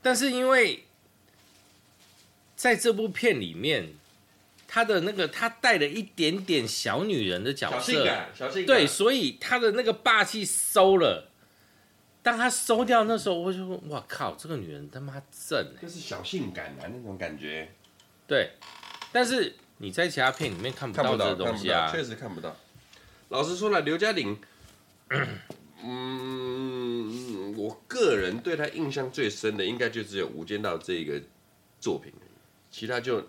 [0.00, 0.84] 但是因为
[2.56, 3.94] 在这部片里面。
[4.74, 11.28] 他的那个，他带了一点点小女人的角色，小性感，小性感，对，所以他的那个霸气收了。
[12.22, 17.68] 当他收掉那时候，我就说：“哇靠，这个女人他妈正，就是小性感啊那种感觉。”
[18.26, 18.52] 对，
[19.12, 22.56] 但是你在其他片里面看不到这个东西啊，确实看不到。
[23.28, 24.38] 老实说了，刘嘉玲，
[25.84, 31.20] 嗯，我个人对她印象最深的，应该就只有《无间道》这个
[31.78, 32.10] 作品，
[32.70, 33.22] 其他就。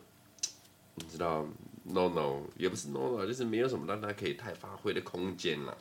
[0.95, 1.47] 你知道
[1.83, 5.77] ，no no 也不是 no no，就是没有什么让他可以太发挥的空间了。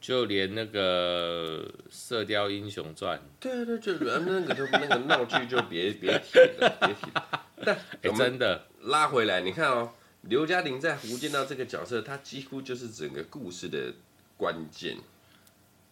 [0.00, 7.46] 就连那个《射雕英雄传》，对对，就那个就那个闹剧就别别提了，别提了。
[7.62, 13.92] 但、欸、真的拉回来，你看哦，刘嘉玲在《无间道》这个角色，他几乎就是整个故事的
[14.38, 14.96] 关键。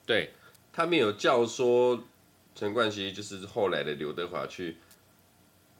[0.07, 0.31] 对，
[0.73, 2.01] 他没有教唆
[2.55, 4.79] 陈冠希，就是后来的刘德华去。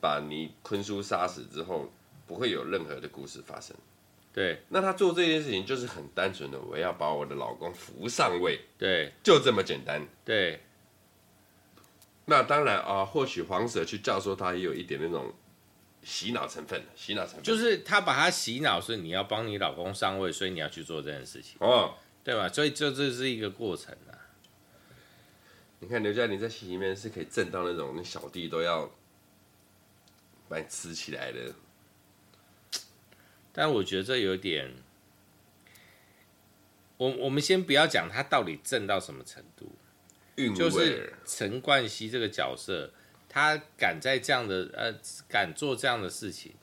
[0.01, 1.91] 把你坤叔杀死之后，
[2.27, 3.77] 不会有任何的故事发生。
[4.33, 8.61] 对，那他做这件事情就是很单纯的，我要把我的老公扶上位。
[8.79, 10.07] 对，就这么简单。
[10.25, 10.61] 对。
[12.27, 15.33] 那当然啊，或许黄 Sir 去教唆他，也有一点那种
[16.05, 16.81] 洗脑成分。
[16.95, 21.57] 洗脑成分就是他把他洗脑，是你要帮你老公上位，所以你要去做这件事情。
[21.59, 22.49] 哦，对吧？
[22.49, 24.15] 所以这这是一个过程啊。
[25.81, 28.89] 你看刘嘉玲在戏里面是可以震到那种，那小弟都要。
[30.49, 31.55] 把你吃起来的，
[33.53, 34.73] 但我觉得这有点，
[36.97, 39.71] 我我们先不要讲他到底正到什么程度，
[40.55, 42.93] 就是陈冠希这个角色，
[43.29, 44.93] 他敢在这样的呃
[45.29, 46.55] 敢做这样的事情，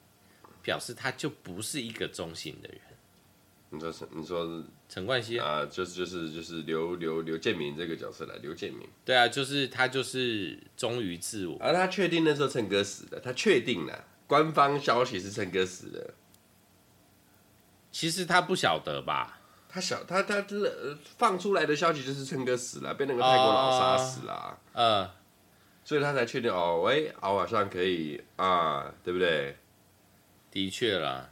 [0.63, 2.80] 表示他就不是一个中性的人。
[3.69, 4.08] 你说陈？
[4.12, 5.65] 你说陈冠希啊？
[5.65, 8.88] 就是就是就是刘刘刘建明这个角色来，刘建明。
[9.04, 11.58] 对啊，就是他就是忠于自我。
[11.60, 16.13] 而、啊、他确定那时候陈哥死了，他确定了，官方消息是陈哥死了。
[17.91, 19.39] 其实他不晓得吧？
[19.67, 20.45] 他晓他他
[21.17, 24.58] 放出来的消息就是陈哥死了，被那个泰国佬杀死了。
[24.73, 25.12] 嗯、哦，
[25.84, 29.58] 所以他才确定哦，喂，我晚上可以啊，对不对？
[30.51, 31.30] 的确啦。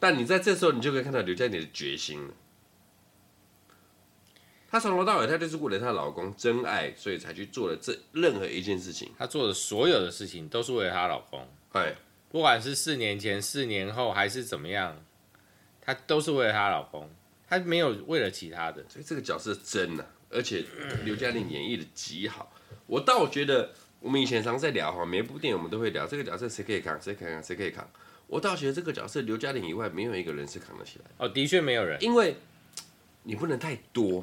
[0.00, 2.34] 但你在这时候，你就可以看到刘嘉玲的决心了。
[4.70, 9.10] 她从头到尾，她就是为了她老公真爱，所以才去做了这任何一件事情。
[9.18, 11.48] 她做的所有的事情都是为了她老公。
[11.72, 11.96] 对，
[12.28, 15.02] 不管是四年前、四年后还是怎么样，
[15.80, 17.08] 她都是为了她老公，
[17.48, 18.84] 她没有为了其他的。
[18.88, 20.62] 所以这个角色真的，而且
[21.02, 22.52] 刘嘉玲演绎的极好。
[22.86, 27.88] 我倒觉得，我们以前常在聊哈，每一部电影我们都会聊这个角色谁可以扛，谁可以扛，谁可以扛。
[28.28, 31.10] 我倒觉得这个角色刘嘉玲以外没有一个人是扛得起来的。
[31.16, 32.36] 哦，的确没有人，因为
[33.22, 34.22] 你不能太多，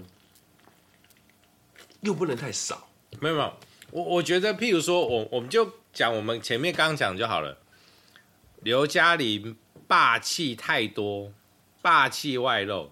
[2.01, 2.87] 又不能太少。
[3.19, 3.53] 没有没有，
[3.89, 7.57] 我我觉得，譬如说，我我们就讲我们前面刚刚讲就好了。
[8.61, 11.33] 刘嘉玲霸气太多，
[11.81, 12.91] 霸气外露，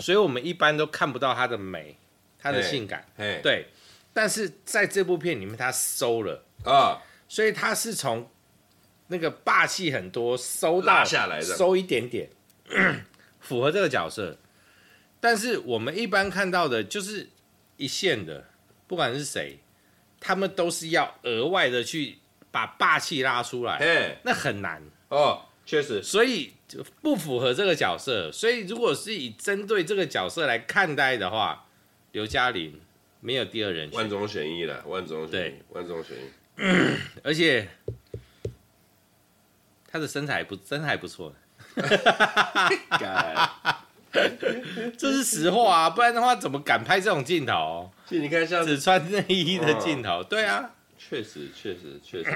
[0.00, 1.96] 所以我们一般都看不到她的美，
[2.38, 3.06] 她的性感。
[3.16, 3.68] 对。
[4.12, 8.28] 但是在这部片里面，她收了啊，所以她是从。
[9.12, 12.28] 那个霸气很多，收到下来的，收一点点，
[13.38, 14.36] 符合这个角色。
[15.20, 17.28] 但是我们一般看到的就是
[17.76, 18.46] 一线的，
[18.88, 19.58] 不管是谁，
[20.18, 22.18] 他们都是要额外的去
[22.50, 26.54] 把霸气拉出来，那很难哦，确实，所以
[27.00, 28.32] 不符合这个角色。
[28.32, 31.66] 所以如果是以针对这个角色来看待的话，
[32.10, 32.80] 刘嘉玲
[33.20, 36.20] 没有第二人选，万中选一了，万中选一，对，万中选一。
[37.22, 37.66] 而且
[39.92, 41.34] 他的身材不身材不错，
[44.96, 47.92] 这是实话啊，不然的话怎么敢拍这种镜头？
[48.08, 52.30] 其实你看，像只穿内衣的镜头，对啊，确实确实确实。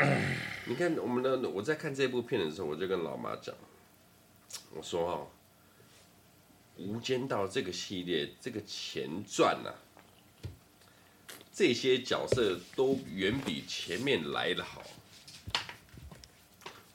[0.67, 3.55] 你看我们的，我在看这部片的时候，我就跟老妈讲，
[4.75, 5.27] 我说哦，
[6.83, 9.73] 《无间道》这个系列这个前传啊，
[11.55, 14.83] 这些角色都远比前面来的好。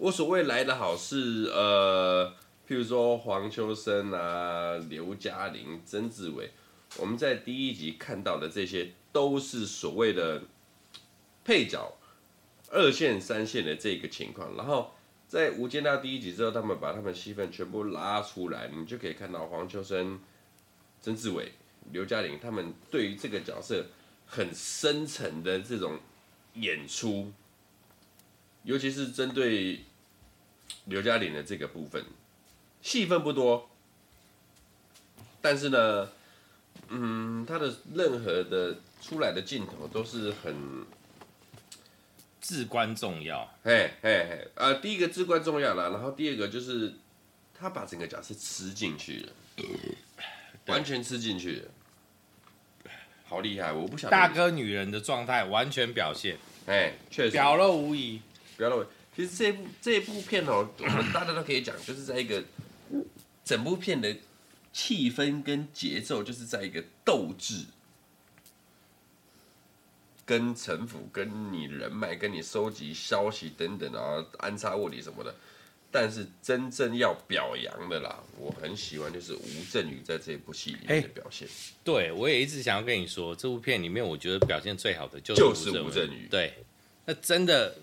[0.01, 2.33] 我所谓来的好是呃。
[2.67, 6.49] 譬如说黄秋生啊、刘嘉玲、曾志伟，
[6.97, 10.41] 我们在第一集看到的这些都是所谓的
[11.43, 11.93] 配角，
[12.69, 14.55] 二线、三线的这个情况。
[14.55, 14.91] 然后
[15.27, 20.17] 在《无间道》第一集之后，他们把他们戏份全部拉出来，你就可以看到黄秋生、
[21.01, 21.51] 曾志伟、
[21.91, 23.85] 刘嘉玲他们对于这个角色
[24.25, 25.99] 很深层的这种
[26.53, 27.33] 演出，
[28.63, 29.81] 尤其是针对
[30.85, 32.03] 刘嘉玲的这个部分。
[32.81, 33.69] 戏份不多，
[35.39, 36.09] 但是呢，
[36.87, 40.83] 嗯，他的任何的出来的镜头都是很
[42.41, 43.47] 至关重要。
[43.63, 46.91] 嘿嘿嘿，呃，第一个至关重要了，然后第二个就是
[47.53, 49.31] 他把整个角色吃进去了，
[50.65, 52.91] 完全吃进去了，
[53.27, 53.71] 好厉害！
[53.71, 58.19] 我不想大哥女人的状态完全表现，哎，确实表露无遗，
[58.57, 58.87] 表露无遗。
[59.15, 62.43] 其实这部这部片哦，我们大家都可以讲，就是在一个。
[63.43, 64.15] 整部片的
[64.71, 67.65] 气氛跟节奏，就是在一个斗志、
[70.25, 75.35] 跟城府、跟你人脉、跟你收集消息等等啊，安插卧底什么的。
[75.91, 81.45] 但是真正要表扬的啦，我很喜欢就是吴镇宇在这部戏里面的表现。
[81.83, 86.27] 对，我也一直想要跟你说，这部片里面我觉得表现最好的就是吴镇宇。
[86.29, 86.53] 对，
[87.05, 87.75] 那真的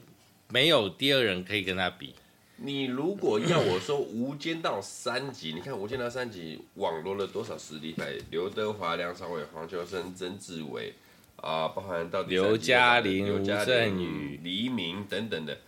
[0.50, 2.14] 没有第二人可以跟他比。
[2.56, 8.18] 你如果要我说《无间道》三集，你看《无间道》三集网罗了多少实力派？
[8.30, 10.94] 刘德华、梁朝伟、黄秋生、曾志伟
[11.36, 15.60] 啊，包含到刘嘉玲、吴镇宇、黎明等等的。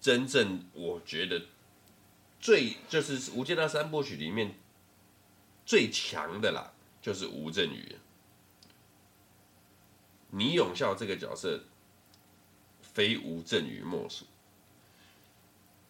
[0.00, 1.40] 真正我觉得
[2.40, 4.54] 最就是《无间道》三部曲里面
[5.64, 7.94] 最强的啦，就是吴镇宇。
[10.30, 11.60] 倪永孝这个角色，
[12.94, 14.24] 非吴镇宇莫属。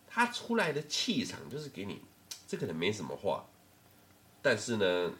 [0.08, 2.00] 他出来的气场就是给你，
[2.48, 3.44] 这个人没什么话，
[4.40, 5.12] 但是呢，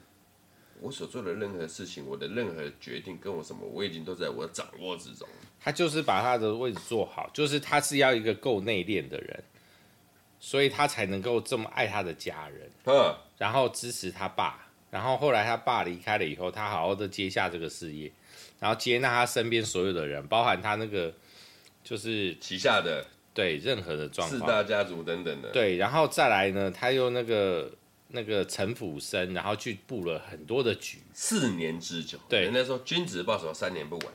[0.80, 5.28] 我所做的任何事情，我的任何决定跟我什么，我已经都在我掌握之中。
[5.60, 9.44] 他就是把他的位置做好，就是他是要一个够内敛的人，
[10.38, 18.12] 所以他才能够这么爱他的家人，嗯，然后支持他爸，然后后来他爸离开了以后，他好好的接下这个事业，
[18.60, 21.12] 然后接纳他身边所有的人，包含他那个
[21.84, 23.06] 就是旗下的。
[23.34, 25.50] 对任何的状况，四大家族等等的。
[25.50, 27.68] 对，然后再来呢，他又那个
[28.10, 32.16] 那个陈府生，然后去布了很多的局，四年之久。
[32.28, 34.06] 对，人家说君子报仇三年不晚，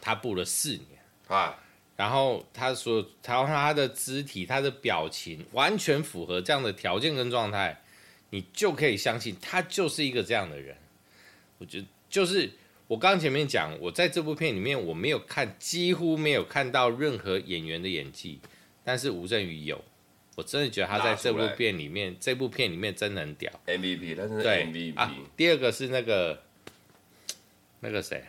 [0.00, 0.86] 他布了四年
[1.28, 1.62] 啊。
[1.96, 7.82] 然后他说，他他的肢体、他的表情完全符合这样的条件跟状态，
[8.30, 10.74] 你就可以相信他就是一个这样的人。
[11.58, 12.50] 我觉得就是。
[12.92, 18.38] 我刚刚前面讲，我在这部片里面我没有看，几乎没有看到任何演员的演技，
[18.84, 19.82] 但是吴镇宇有，
[20.36, 24.94] 我真的觉得他在这部片里面，这部片里面真的很屌，MVP，他是 MVP。
[24.94, 26.42] 啊，第二个是那个
[27.80, 28.22] 那个谁，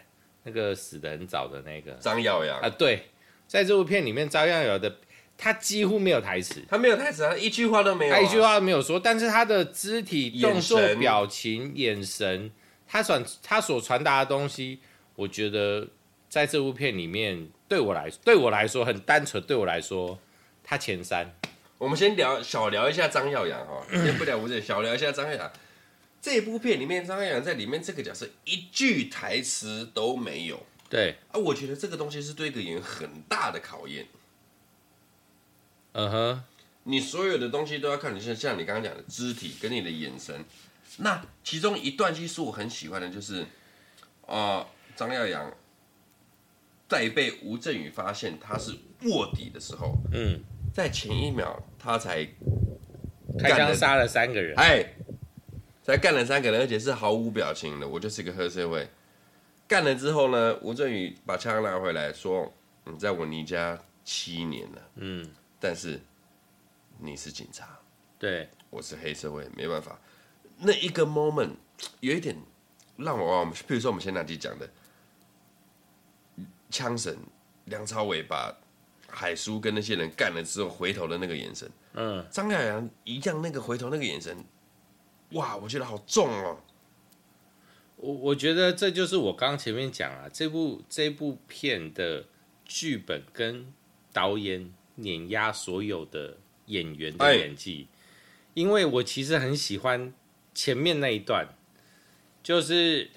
[0.43, 3.09] 那个死得很早的那个张耀扬啊，对，
[3.45, 4.95] 在这部片里面张耀扬的
[5.37, 12.49] 他几乎没有台词，他没有台词，他一句话都没有，啊，他一句话都没有说，但是他的肢体动作、表情、眼神。
[12.87, 14.79] 他传他所传达的东西，
[15.15, 15.87] 我觉得
[16.29, 19.41] 在这部片里面，对我来对我来说很单纯。
[19.43, 20.19] 对我来说，
[20.63, 21.33] 他前三。
[21.77, 25.51] 我们先聊小聊一下张耀扬哈，先不聊吴镇，小聊一下张耀扬。
[26.21, 30.65] 这部片里面，张耀扬在里面这个角色一句台词都没有。
[30.89, 34.07] 对啊，我觉得这个东西是对一个演员很大的考验。
[35.91, 36.43] 嗯哼，
[36.83, 40.45] 你所有的东西都要看你像像你刚刚讲的肢体跟你的眼神。
[40.97, 43.41] 那其中一段戏是我很喜欢的，就是，
[44.27, 45.51] 啊、呃，张耀扬
[46.87, 48.71] 在被吴镇宇发现他是
[49.03, 50.39] 卧底的时候，嗯，
[50.71, 52.23] 在前一秒他才
[53.39, 54.85] 开枪杀了三个人，哎，
[55.81, 57.87] 才干了三个人，而且是毫无表情的。
[57.87, 58.87] 我就是一个黑社会。
[59.67, 62.53] 干了之后呢，吴镇宇把枪拿回来说
[62.85, 65.27] ：“你在我倪家七年了，嗯，
[65.59, 65.99] 但是
[66.99, 67.79] 你是警察，
[68.19, 69.99] 对，我是黑社会，没办法。”
[70.57, 71.51] 那一个 moment
[71.99, 72.35] 有一点
[72.97, 74.69] 让我我们，比如说我们前两集讲的，
[76.69, 77.17] 枪神
[77.65, 78.55] 梁朝伟把
[79.07, 84.35] 海叔跟那些人干了之后回头的那个眼神，嗯，张耀扬一样那个回头那个眼神，
[85.31, 86.59] 哇，我觉得好重哦。
[87.97, 92.25] 我我觉得这就是我刚刚前面讲啊，这部这部片的
[92.65, 93.71] 剧本跟
[94.11, 97.95] 导演碾压所有的演员的演技，哎、
[98.55, 100.13] 因为我其实很喜欢
[100.53, 101.47] 前面那一段，
[102.41, 103.09] 就是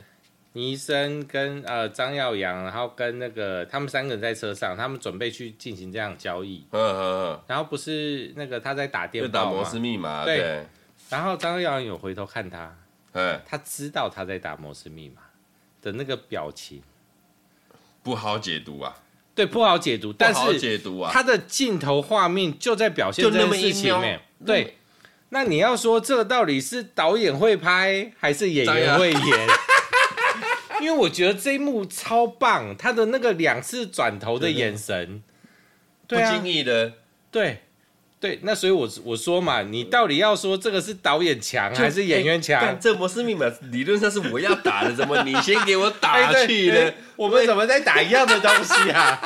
[0.53, 10.67] 倪生跟呃张耀扬，然后跟那个他们三个人在车上，他们准备去进行这样交易，嗯嗯嗯，然后不是那个他在打电话，打摩斯密码，对，对。
[11.09, 12.77] 然后张耀扬有回头看他。
[13.19, 15.23] 嗯，他知道他在打摩斯密码
[15.81, 16.83] 的那个表情。
[18.03, 18.95] 不好解读啊，
[19.35, 24.21] 对，不好解读，但是解读啊，他的镜头画面就在表现这件事情面。
[24.45, 24.76] 对，
[25.31, 29.49] 那你要说这到底是导演会拍还是演员会演？
[30.81, 35.23] 因为我觉得这一幕超棒，他的那个两次转头的眼神，
[36.07, 36.93] 对啊，不经意的，
[37.31, 37.63] 对。
[38.19, 42.59] 对，那所以我，我我说嘛，你到底要说这个是导演强还是演员强？
[42.59, 46.95] 欸、这摩斯密码理论上是我要打的，怎么你先给我打 去呢？
[47.15, 49.21] 我们怎么在打一样的东西啊？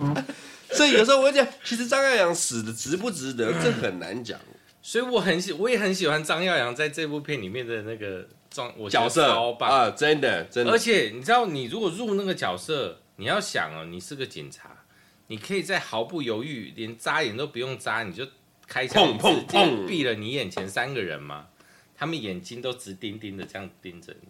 [0.72, 4.40] 所以有时候我会讲，其实张耀扬死的值不值得，这很难讲。
[4.86, 10.70] 所以我很喜，我也很喜欢张耀扬在这部片里面的那个装，我角色超棒啊，真的真的。
[10.70, 14.84] 而且你知道，你如果入那个角色，你要想哦，你是个警察。
[15.28, 18.28] 你可以在毫不犹豫，连眨眼都不用眨，你就
[18.66, 19.58] 开枪直接
[19.88, 21.48] 毙了你眼前三个人吗？
[21.96, 24.28] 他们眼睛都直盯盯的这样盯着你，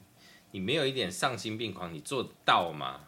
[0.53, 3.01] 你没有一点丧心病狂，你做得到吗？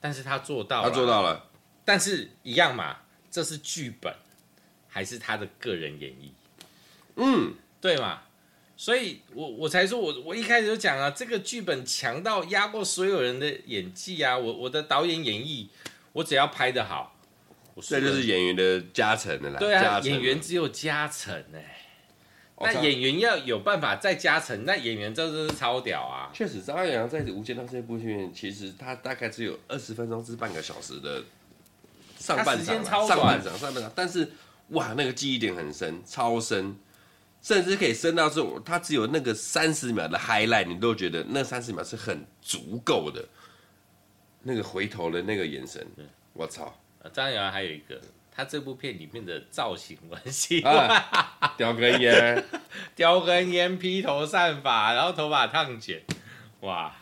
[0.00, 1.48] 但是他做到了，他做到了，
[1.84, 4.12] 但是一样嘛，这是剧本
[4.96, 6.30] 还是他的个人演绎？
[7.16, 8.22] 嗯，对嘛？
[8.78, 15.66] 所以我我才说我我一开始就讲啊，这个剧本强到压过所有人的演技啊，我我的导演演绎。
[16.14, 17.14] 我只要拍的好，
[17.82, 19.58] 这就是演员的加成的啦。
[19.58, 26.30] 对啊，演员只有加成哎、欸，那演员要有办法再加成，那演员真的是超屌啊！
[26.32, 31.22] 确实，张耀扬在《无间道》这部片，其实他大概只有二十分钟至半个小时的
[32.16, 34.32] 上半场，上半场，上半场，但是
[34.70, 36.76] 哇，那个记忆点很深，超深，
[37.40, 43.28] 甚至可以深到是，他只有那个三十秒的 highlight，你都觉得那三十秒是很足够的。
[44.42, 45.84] 那个回头的那个眼神，
[46.32, 46.78] 我操！
[47.12, 48.00] 张耀扬还有一个，
[48.32, 51.04] 他这部片里面的造型我很喜欢，
[51.56, 52.44] 叼根烟，
[52.94, 56.02] 叼根烟，披头散发，然后头发烫卷，
[56.60, 56.94] 哇！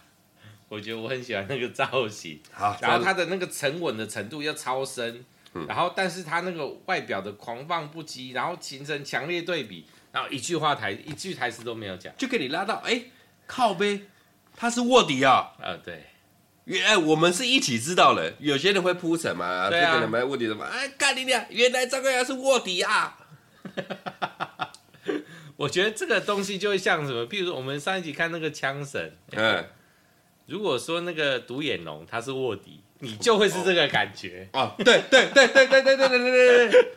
[0.70, 2.40] 我觉得我很喜欢那个造型。
[2.50, 5.24] 好，然后他的那个沉稳的程度要超深，
[5.54, 13.02] 嗯、然后但是他那个外表的狂放不羁，然后形成强烈对比，然后一句话台一句台词都没有讲，就给你拉到哎
[13.46, 14.02] 靠背，
[14.56, 15.52] 他是卧底啊！
[15.60, 16.04] 啊，对。
[16.64, 20.64] 原来我们是一起知道了，有些人会铺陈嘛，对啊、这个人没卧底什么？
[20.64, 21.44] 哎，干你娘！
[21.50, 23.18] 原来张耀扬是卧底啊！
[25.56, 27.26] 我觉得这个东西就会像什么？
[27.28, 29.64] 譬如说，我们上一集看那个枪神，嗯，
[30.46, 34.74] 如果说那个独眼龙他是卧底，你就会是这个感觉哦，哦。
[34.78, 36.88] 对对对对对对对对对对。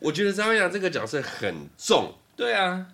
[0.00, 2.14] 我觉得张耀扬这个角色很重。
[2.36, 2.86] 对啊，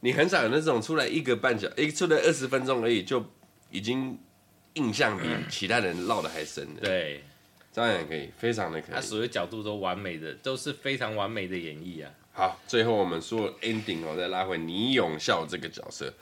[0.00, 3.24] 你很少有那种出来一个半小，一出来二十分钟而已就
[3.70, 4.18] 已经。
[4.76, 7.22] 印象比其他人烙的还深了，对，
[7.70, 12.10] 张耀扬可以，非常的可以，他所有角度都完美的，都是非常完美的演绎啊。
[12.32, 16.12] 好，最后我们说 ending 哦，再拉回倪永孝这个角色，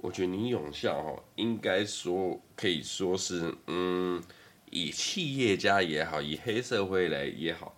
[0.00, 4.22] 我觉得倪永孝哦，应该说可以说是，嗯，
[4.70, 7.76] 以企业家也好，以黑社会来也好，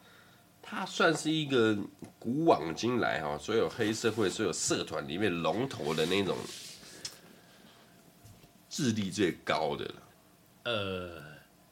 [0.60, 1.76] 他算是一个
[2.18, 6.36] 古往今来哈，所有黑社会、所有社团里面龙头的那种。
[8.74, 9.94] 智力最高的了。
[10.64, 11.22] 呃，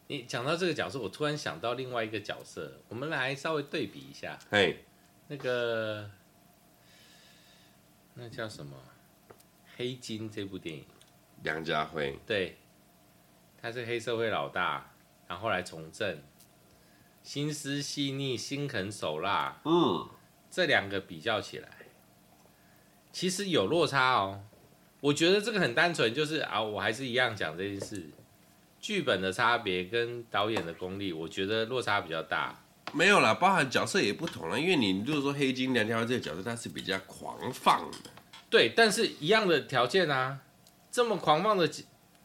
[0.07, 4.39] 你讲到这个角色，我突然想到另外一个角色，我们来稍微对比一下。
[4.51, 4.85] 嘿，
[5.27, 6.11] 那个
[8.13, 8.77] 那叫什么？
[9.81, 10.85] 黑金这部电影，
[11.43, 12.19] 梁家辉。
[12.27, 12.59] 对，
[13.63, 14.93] 他是黑社会老大，
[15.27, 16.23] 然后来从政，
[17.23, 19.59] 心思细腻，心狠手辣。
[19.65, 20.07] 嗯，
[20.51, 21.71] 这两个比较起来，
[23.11, 24.45] 其实有落差哦。
[25.01, 28.11] 我觉得这个很单纯，就是啊，我还是一样讲这件事，
[28.79, 32.63] 剧本的差别跟导演的功力，我觉得落差比较大。
[32.93, 38.11] 没有啦，包含角色也不同了，因为你如果说黑金梁家辉这个角色，他是比较狂放的。
[38.51, 40.41] 对，但是一样的条件啊，
[40.91, 41.71] 这么狂放的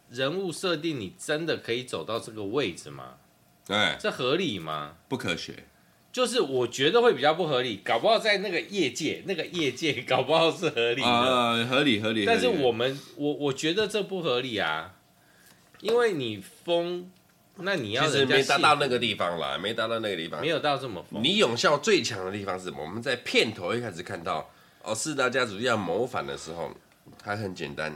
[0.10, 3.14] 人物设定，你真的可以走到这个位置吗？
[3.66, 4.96] 对，这合理吗？
[5.08, 5.66] 不科学。
[6.12, 12.26] 就是我觉得会比较不合理，搞不好在那个业界，那个业界 搞不好是合理的，呃、合理合理。
[12.26, 14.96] 但是我们我我觉得这不合理啊，
[15.82, 17.12] 因为你封，
[17.58, 21.22] 那你要其实没达到那个地方啦，没达到那个地方，没有到这么封。
[21.22, 22.82] 你永孝最强的地方是什么？
[22.82, 24.50] 我们在片头一开始看到
[24.86, 26.72] 哦，四大家族要谋反的时候，
[27.18, 27.92] 它很简单，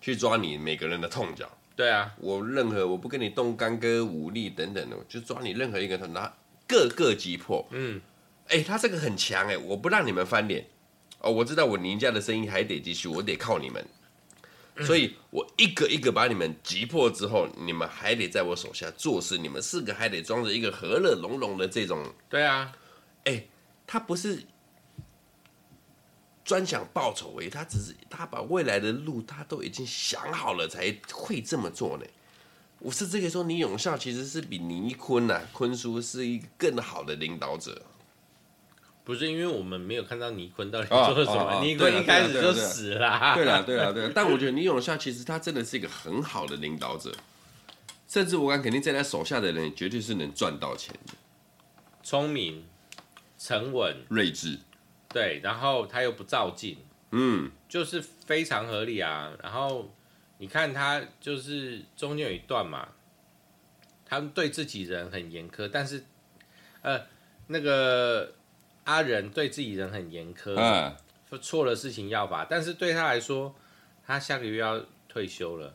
[0.00, 1.48] 去抓你每个人的痛脚。
[1.76, 6.32] 对啊，我任何我不跟你动干戈武力等等的，就抓你任何一个，拿
[6.66, 7.64] 各个击破。
[7.70, 8.00] 嗯，
[8.48, 10.66] 哎、欸，他这个很强哎、欸，我不让你们翻脸
[11.20, 13.84] 哦，我知道我宁家的生意还得继续，我得靠你们，
[14.74, 22.12] 嗯、所以我一个一个把你们击破之后，你们还得在我手下做事，你们四个还得装着一个和乐融融的这种。
[22.28, 22.72] 对啊，
[23.24, 23.48] 哎、欸，
[23.86, 24.42] 他不是。
[26.44, 32.04] 专想报酬为他只是他把未来的路他都已经想好了才会这么做呢。
[32.80, 37.80] 我是这个说，倪永孝其实是比倪坤呐，坤叔是一个更好的领导者。
[39.04, 43.34] 不是因为我们没有看到倪坤到底做了什么，倪坤一开始就死了。
[43.34, 47.14] 对了对了 对了，但我觉得倪永孝其实他真的是一个很好的领导者，
[48.06, 51.14] 甚至我敢肯定，在他手下的人绝对是能赚到钱的。
[52.02, 52.64] 聪明、
[53.38, 54.58] 沉稳、睿智。
[55.14, 56.76] 对，然后他又不照镜，
[57.12, 59.30] 嗯，就是非常合理啊。
[59.40, 59.94] 然后
[60.38, 62.88] 你看他就是中间有一段嘛，
[64.04, 66.04] 他们对自己人很严苛，但是
[66.82, 67.00] 呃，
[67.46, 68.34] 那个
[68.82, 70.92] 阿仁对自己人很严苛，嗯，
[71.40, 73.54] 错了事情要罚，但是对他来说，
[74.04, 75.72] 他下个月要退休了，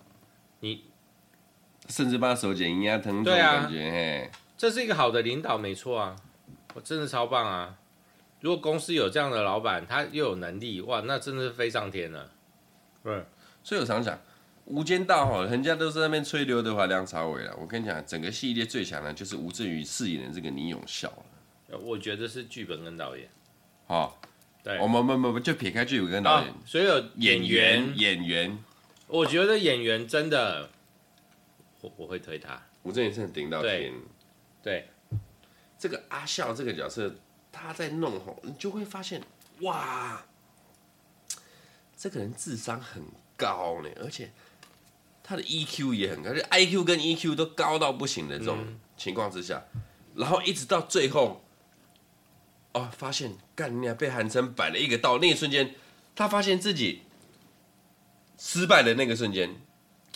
[0.60, 0.84] 你
[1.88, 6.16] 甚至把手剪一样疼痛，对啊，嘿，这是一个好的领导，没错啊，
[6.74, 7.78] 我真的超棒啊。
[8.42, 12.32] 如果公司有这样的老板，他又有能力，哇，那真的是飞上天了。
[13.04, 13.26] 对，
[13.64, 14.16] 所以我常讲，
[14.66, 17.54] 《无间道》哈，人家都在那边吹刘德华、梁朝伟了。
[17.60, 21.12] 我跟你讲，整个系列最强的就是吴镇宇饰演的这个倪永孝。
[21.82, 23.30] 我觉得是剧本跟导演。
[23.88, 24.14] 哦，
[24.64, 28.58] 对，我们不不不，就撇开剧本跟导演，所有演员演员，
[29.08, 30.70] 我觉得演员真的，
[31.82, 32.62] 我我会推他。
[32.84, 33.94] 吴镇宇是顶到天。
[34.64, 34.88] 对，
[35.78, 37.14] 这个阿笑这个角色。
[37.62, 39.22] 他在弄吼，你就会发现，
[39.62, 40.26] 哇，
[41.98, 43.04] 这个人智商很
[43.36, 44.32] 高呢，而且
[45.22, 48.58] 他的 EQ 也很高，就 IQ 跟 EQ 都高到不行的这种
[48.96, 49.82] 情况之下，嗯、
[50.16, 51.44] 然后一直到最后，
[52.72, 55.76] 哦，发现干你被韩琛摆了一个道，那一瞬间，
[56.16, 57.04] 他发现自己
[58.38, 59.54] 失败的那个瞬间，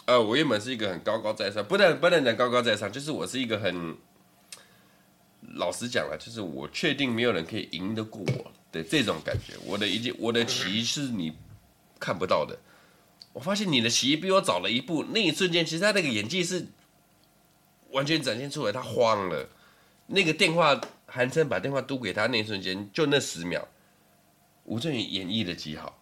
[0.05, 3.97] 呃，我原本是一个很高高在上，不能不能讲高高在上，就是我是一个很。
[5.55, 9.53] 老实讲了，就是我确定没有人可以赢得过我的这种感觉。
[9.65, 11.35] 我的一件，我的棋是你
[11.99, 12.57] 看不到的。
[13.33, 16.65] 我发现你的棋比我早了一步，那一瞬间，其实他那个演技是
[17.89, 18.71] 完全展现出来。
[18.71, 19.47] 他慌了，
[20.07, 23.67] 那个电话，韩琛把电话嘟给他那一瞬间，就那十秒，
[24.65, 25.99] 吴镇宇演绎的极好。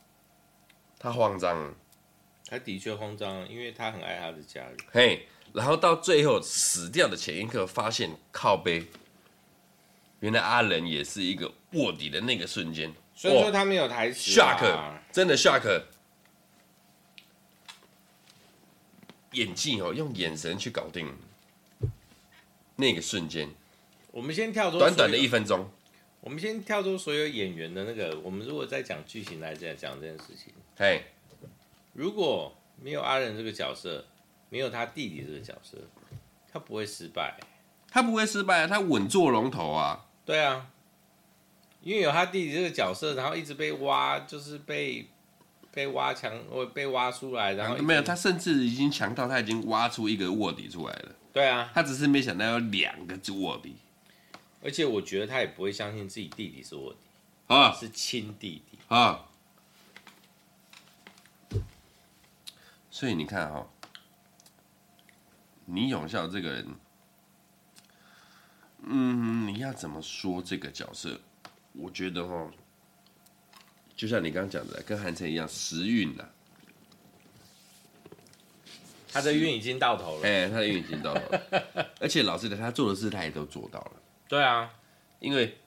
[0.99, 1.73] 他慌张，
[2.45, 4.77] 他的确慌张，因为他很爱他的家人。
[4.91, 8.85] 嘿，然后到最后死掉的前一刻，发现靠背。
[10.21, 14.31] 原来阿仁也是一个卧底的那个瞬间，所以说他没有台词。
[14.31, 15.83] shock，真的 shock。
[19.33, 21.07] 演技哦，用眼神去搞定
[22.75, 23.49] 那个瞬间。
[24.11, 25.69] 我们先跳出短短的一分钟。
[26.19, 28.19] 我们先跳出所有演员的那个。
[28.19, 31.01] 我们如果再讲剧情来讲讲这件事情，嘿，
[31.93, 34.05] 如果没有阿仁这个角色，
[34.49, 35.77] 没有他弟弟这个角色，
[36.51, 37.39] 他不会失败。
[37.89, 40.05] 他不会失败，他稳坐龙头啊。
[40.23, 40.67] 对啊，
[41.81, 45.07] 因为有他弟弟这个角色，然后一直被挖，就是被
[45.71, 51.15] 被挖墙，或被挖出来，然后没有他，甚至已经强到他已经挖出一个卧底出来了。
[51.33, 53.75] 对啊，他只是没想到有两个卧底，
[54.63, 56.99] 而且我觉得他也不会相信自己弟弟是卧底
[57.47, 59.25] 啊，是亲弟弟啊。
[62.91, 63.69] 所以你看哈、哦，
[65.65, 66.67] 倪永孝这个人。
[68.83, 71.19] 嗯，你要怎么说这个角色？
[71.73, 72.51] 我觉得哈，
[73.95, 76.25] 就像你刚刚讲的，跟韩琛一样时运呐。
[79.13, 81.41] 他的运已经到头了，哎，他的运已经到头了。
[81.99, 83.91] 而且老实的，他做的事他也都做到了。
[84.27, 84.73] 对啊，
[85.19, 85.57] 因为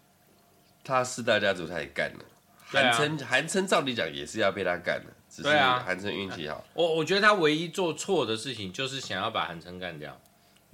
[0.82, 2.24] 他四大家族他也干了。
[2.66, 6.64] 韩琛，韩琛照理讲也是要被他干的，只是韩琛运气好。
[6.74, 10.20] 我我觉得他唯一做错的事情就是想要把韩琛干掉。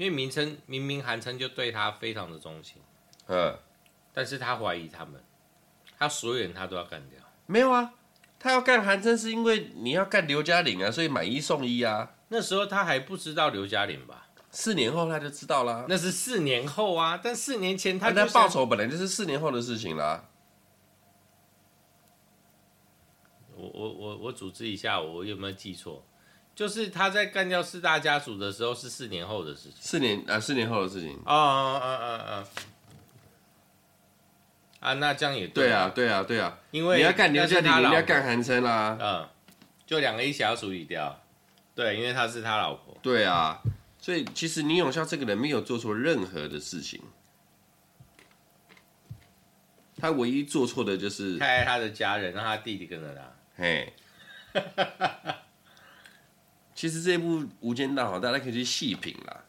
[0.01, 2.81] 因为名称明明韩琛就对他非常的忠心，
[3.27, 3.55] 嗯，
[4.15, 5.23] 但是他怀疑他们，
[5.99, 7.21] 他所有人他都要干掉。
[7.45, 7.93] 没有啊，
[8.39, 12.15] 他要干韩琛是因为你要干刘嘉玲啊，所以买一送一啊。
[12.29, 14.27] 那时候他还不知道刘嘉玲吧？
[14.51, 15.85] 四年后他就知道了。
[15.87, 20.31] 那是四年后啊，但四年前他他报仇本来就是四年后的事情啦。
[23.55, 26.03] 我我我我组织一下，我有没有记错？
[26.61, 29.73] 就是他在干掉四大家族的时候是四年后的事情。
[29.81, 31.19] 四年啊，四年后的事情。
[31.25, 32.45] 啊啊啊啊啊！
[34.81, 36.59] 啊，那这样也对啊，对啊，对啊。
[36.71, 38.99] 因为你要干刘家廷，你要干韩琛啦。
[39.01, 39.27] 嗯，
[39.87, 41.19] 就两个一起要处理掉。
[41.75, 42.95] 对，因为他是他老婆。
[43.01, 43.63] 对啊，
[43.99, 47.01] 所以其实倪永孝这个人没有做错任何的事情，
[49.97, 53.23] 他唯一做错的就是太爱他的家人，让他弟弟跟着他。
[53.57, 53.95] 嘿，
[56.81, 59.45] 其实这部《无间道》哈，大家可以去细品啦。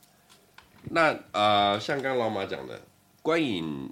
[0.89, 2.81] 那啊、呃，像刚刚老马讲的，
[3.21, 3.89] 观影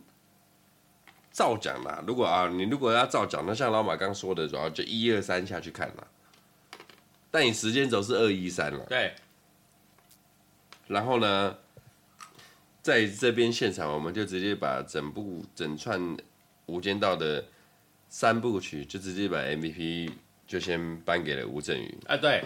[1.32, 2.04] 照讲啦。
[2.06, 6.06] 如果啊，你如果要照讲，那像老马刚说的，主要就一二三下去看啦。
[7.32, 8.86] 但你时间轴是二一三了。
[8.90, 9.14] 对。
[10.88, 11.56] 然后呢，
[12.82, 15.98] 在这边现场，我们就直接把整部整串
[16.66, 17.46] 《无间道》的。
[18.12, 20.12] 三部曲就直接把 MVP
[20.50, 22.18] 就先颁给了吴镇宇啊！
[22.18, 22.44] 对，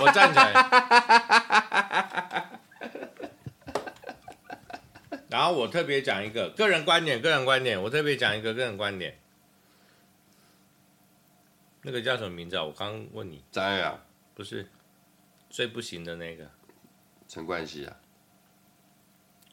[0.00, 0.42] 我赞成。
[5.28, 9.18] 然后我特别讲一个个人观点，个人观点，我特别讲一个个人观点。
[11.82, 12.64] 那个叫什么名字啊？
[12.64, 13.44] 我刚刚问你。
[13.50, 14.00] 张艾雅？
[14.34, 14.66] 不是，
[15.50, 16.50] 最不行的那个。
[17.28, 17.94] 陈冠希啊。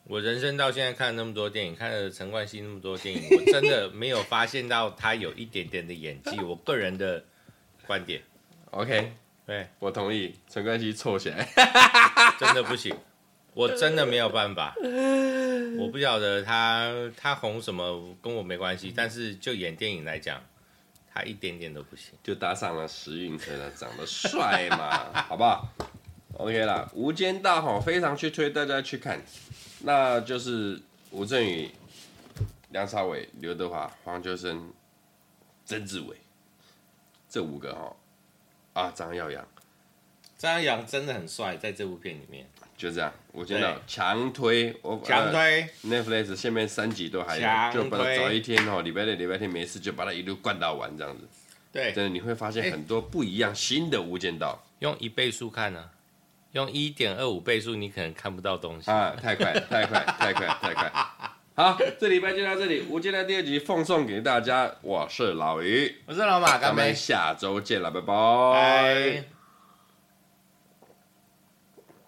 [0.05, 6.39] 我人生到现在看了那么多电影，看了陈冠希那么多电影，我真的没有发现到他有一点点的演技。
[6.39, 7.25] 我个人的
[7.89, 8.21] 观点
[8.69, 9.11] ，OK，
[9.47, 10.35] 对，我同意。
[10.47, 11.49] 陈冠希凑起来，
[12.39, 12.95] 真的不行，
[13.55, 14.75] 我真的没有办法。
[15.79, 20.39] 我不晓得他他红什么跟我没关系，但是就演电影来讲，
[21.11, 22.13] 他一点点都不行。
[22.21, 25.67] 就搭上了时运车了，长得帅嘛， 好不好
[26.37, 29.19] ？OK 啦，《无间道》哈，非常去推大家去看。
[29.79, 30.79] 那就是
[31.09, 31.71] 吴镇宇、
[32.69, 34.71] 梁朝伟、刘德华、黄秋生、
[35.65, 36.15] 曾志伟
[37.29, 37.95] 这五个哈
[38.73, 39.47] 啊，张耀扬，
[40.37, 51.27] 张耀扬真的很帅，在这部片里面就这样，我觉得强推我强推、呃、Netflix 下面三集都还有，就把它找一天哦，礼拜六、礼拜天没事就把它一路灌到完这样子，
[51.71, 55.91] 对，真的你会发现很多不一样新的无间道，用一倍速看呢、啊。
[56.53, 59.15] 用一点二五倍速，你可能看不到东西啊！
[59.21, 60.91] 太快，太快，太快，太快！
[61.59, 64.71] 好，这礼拜就到这里，《无间道》第二集奉送给大家。
[64.81, 69.38] 我是老于，我是老马，咱们下周见了，拜拜。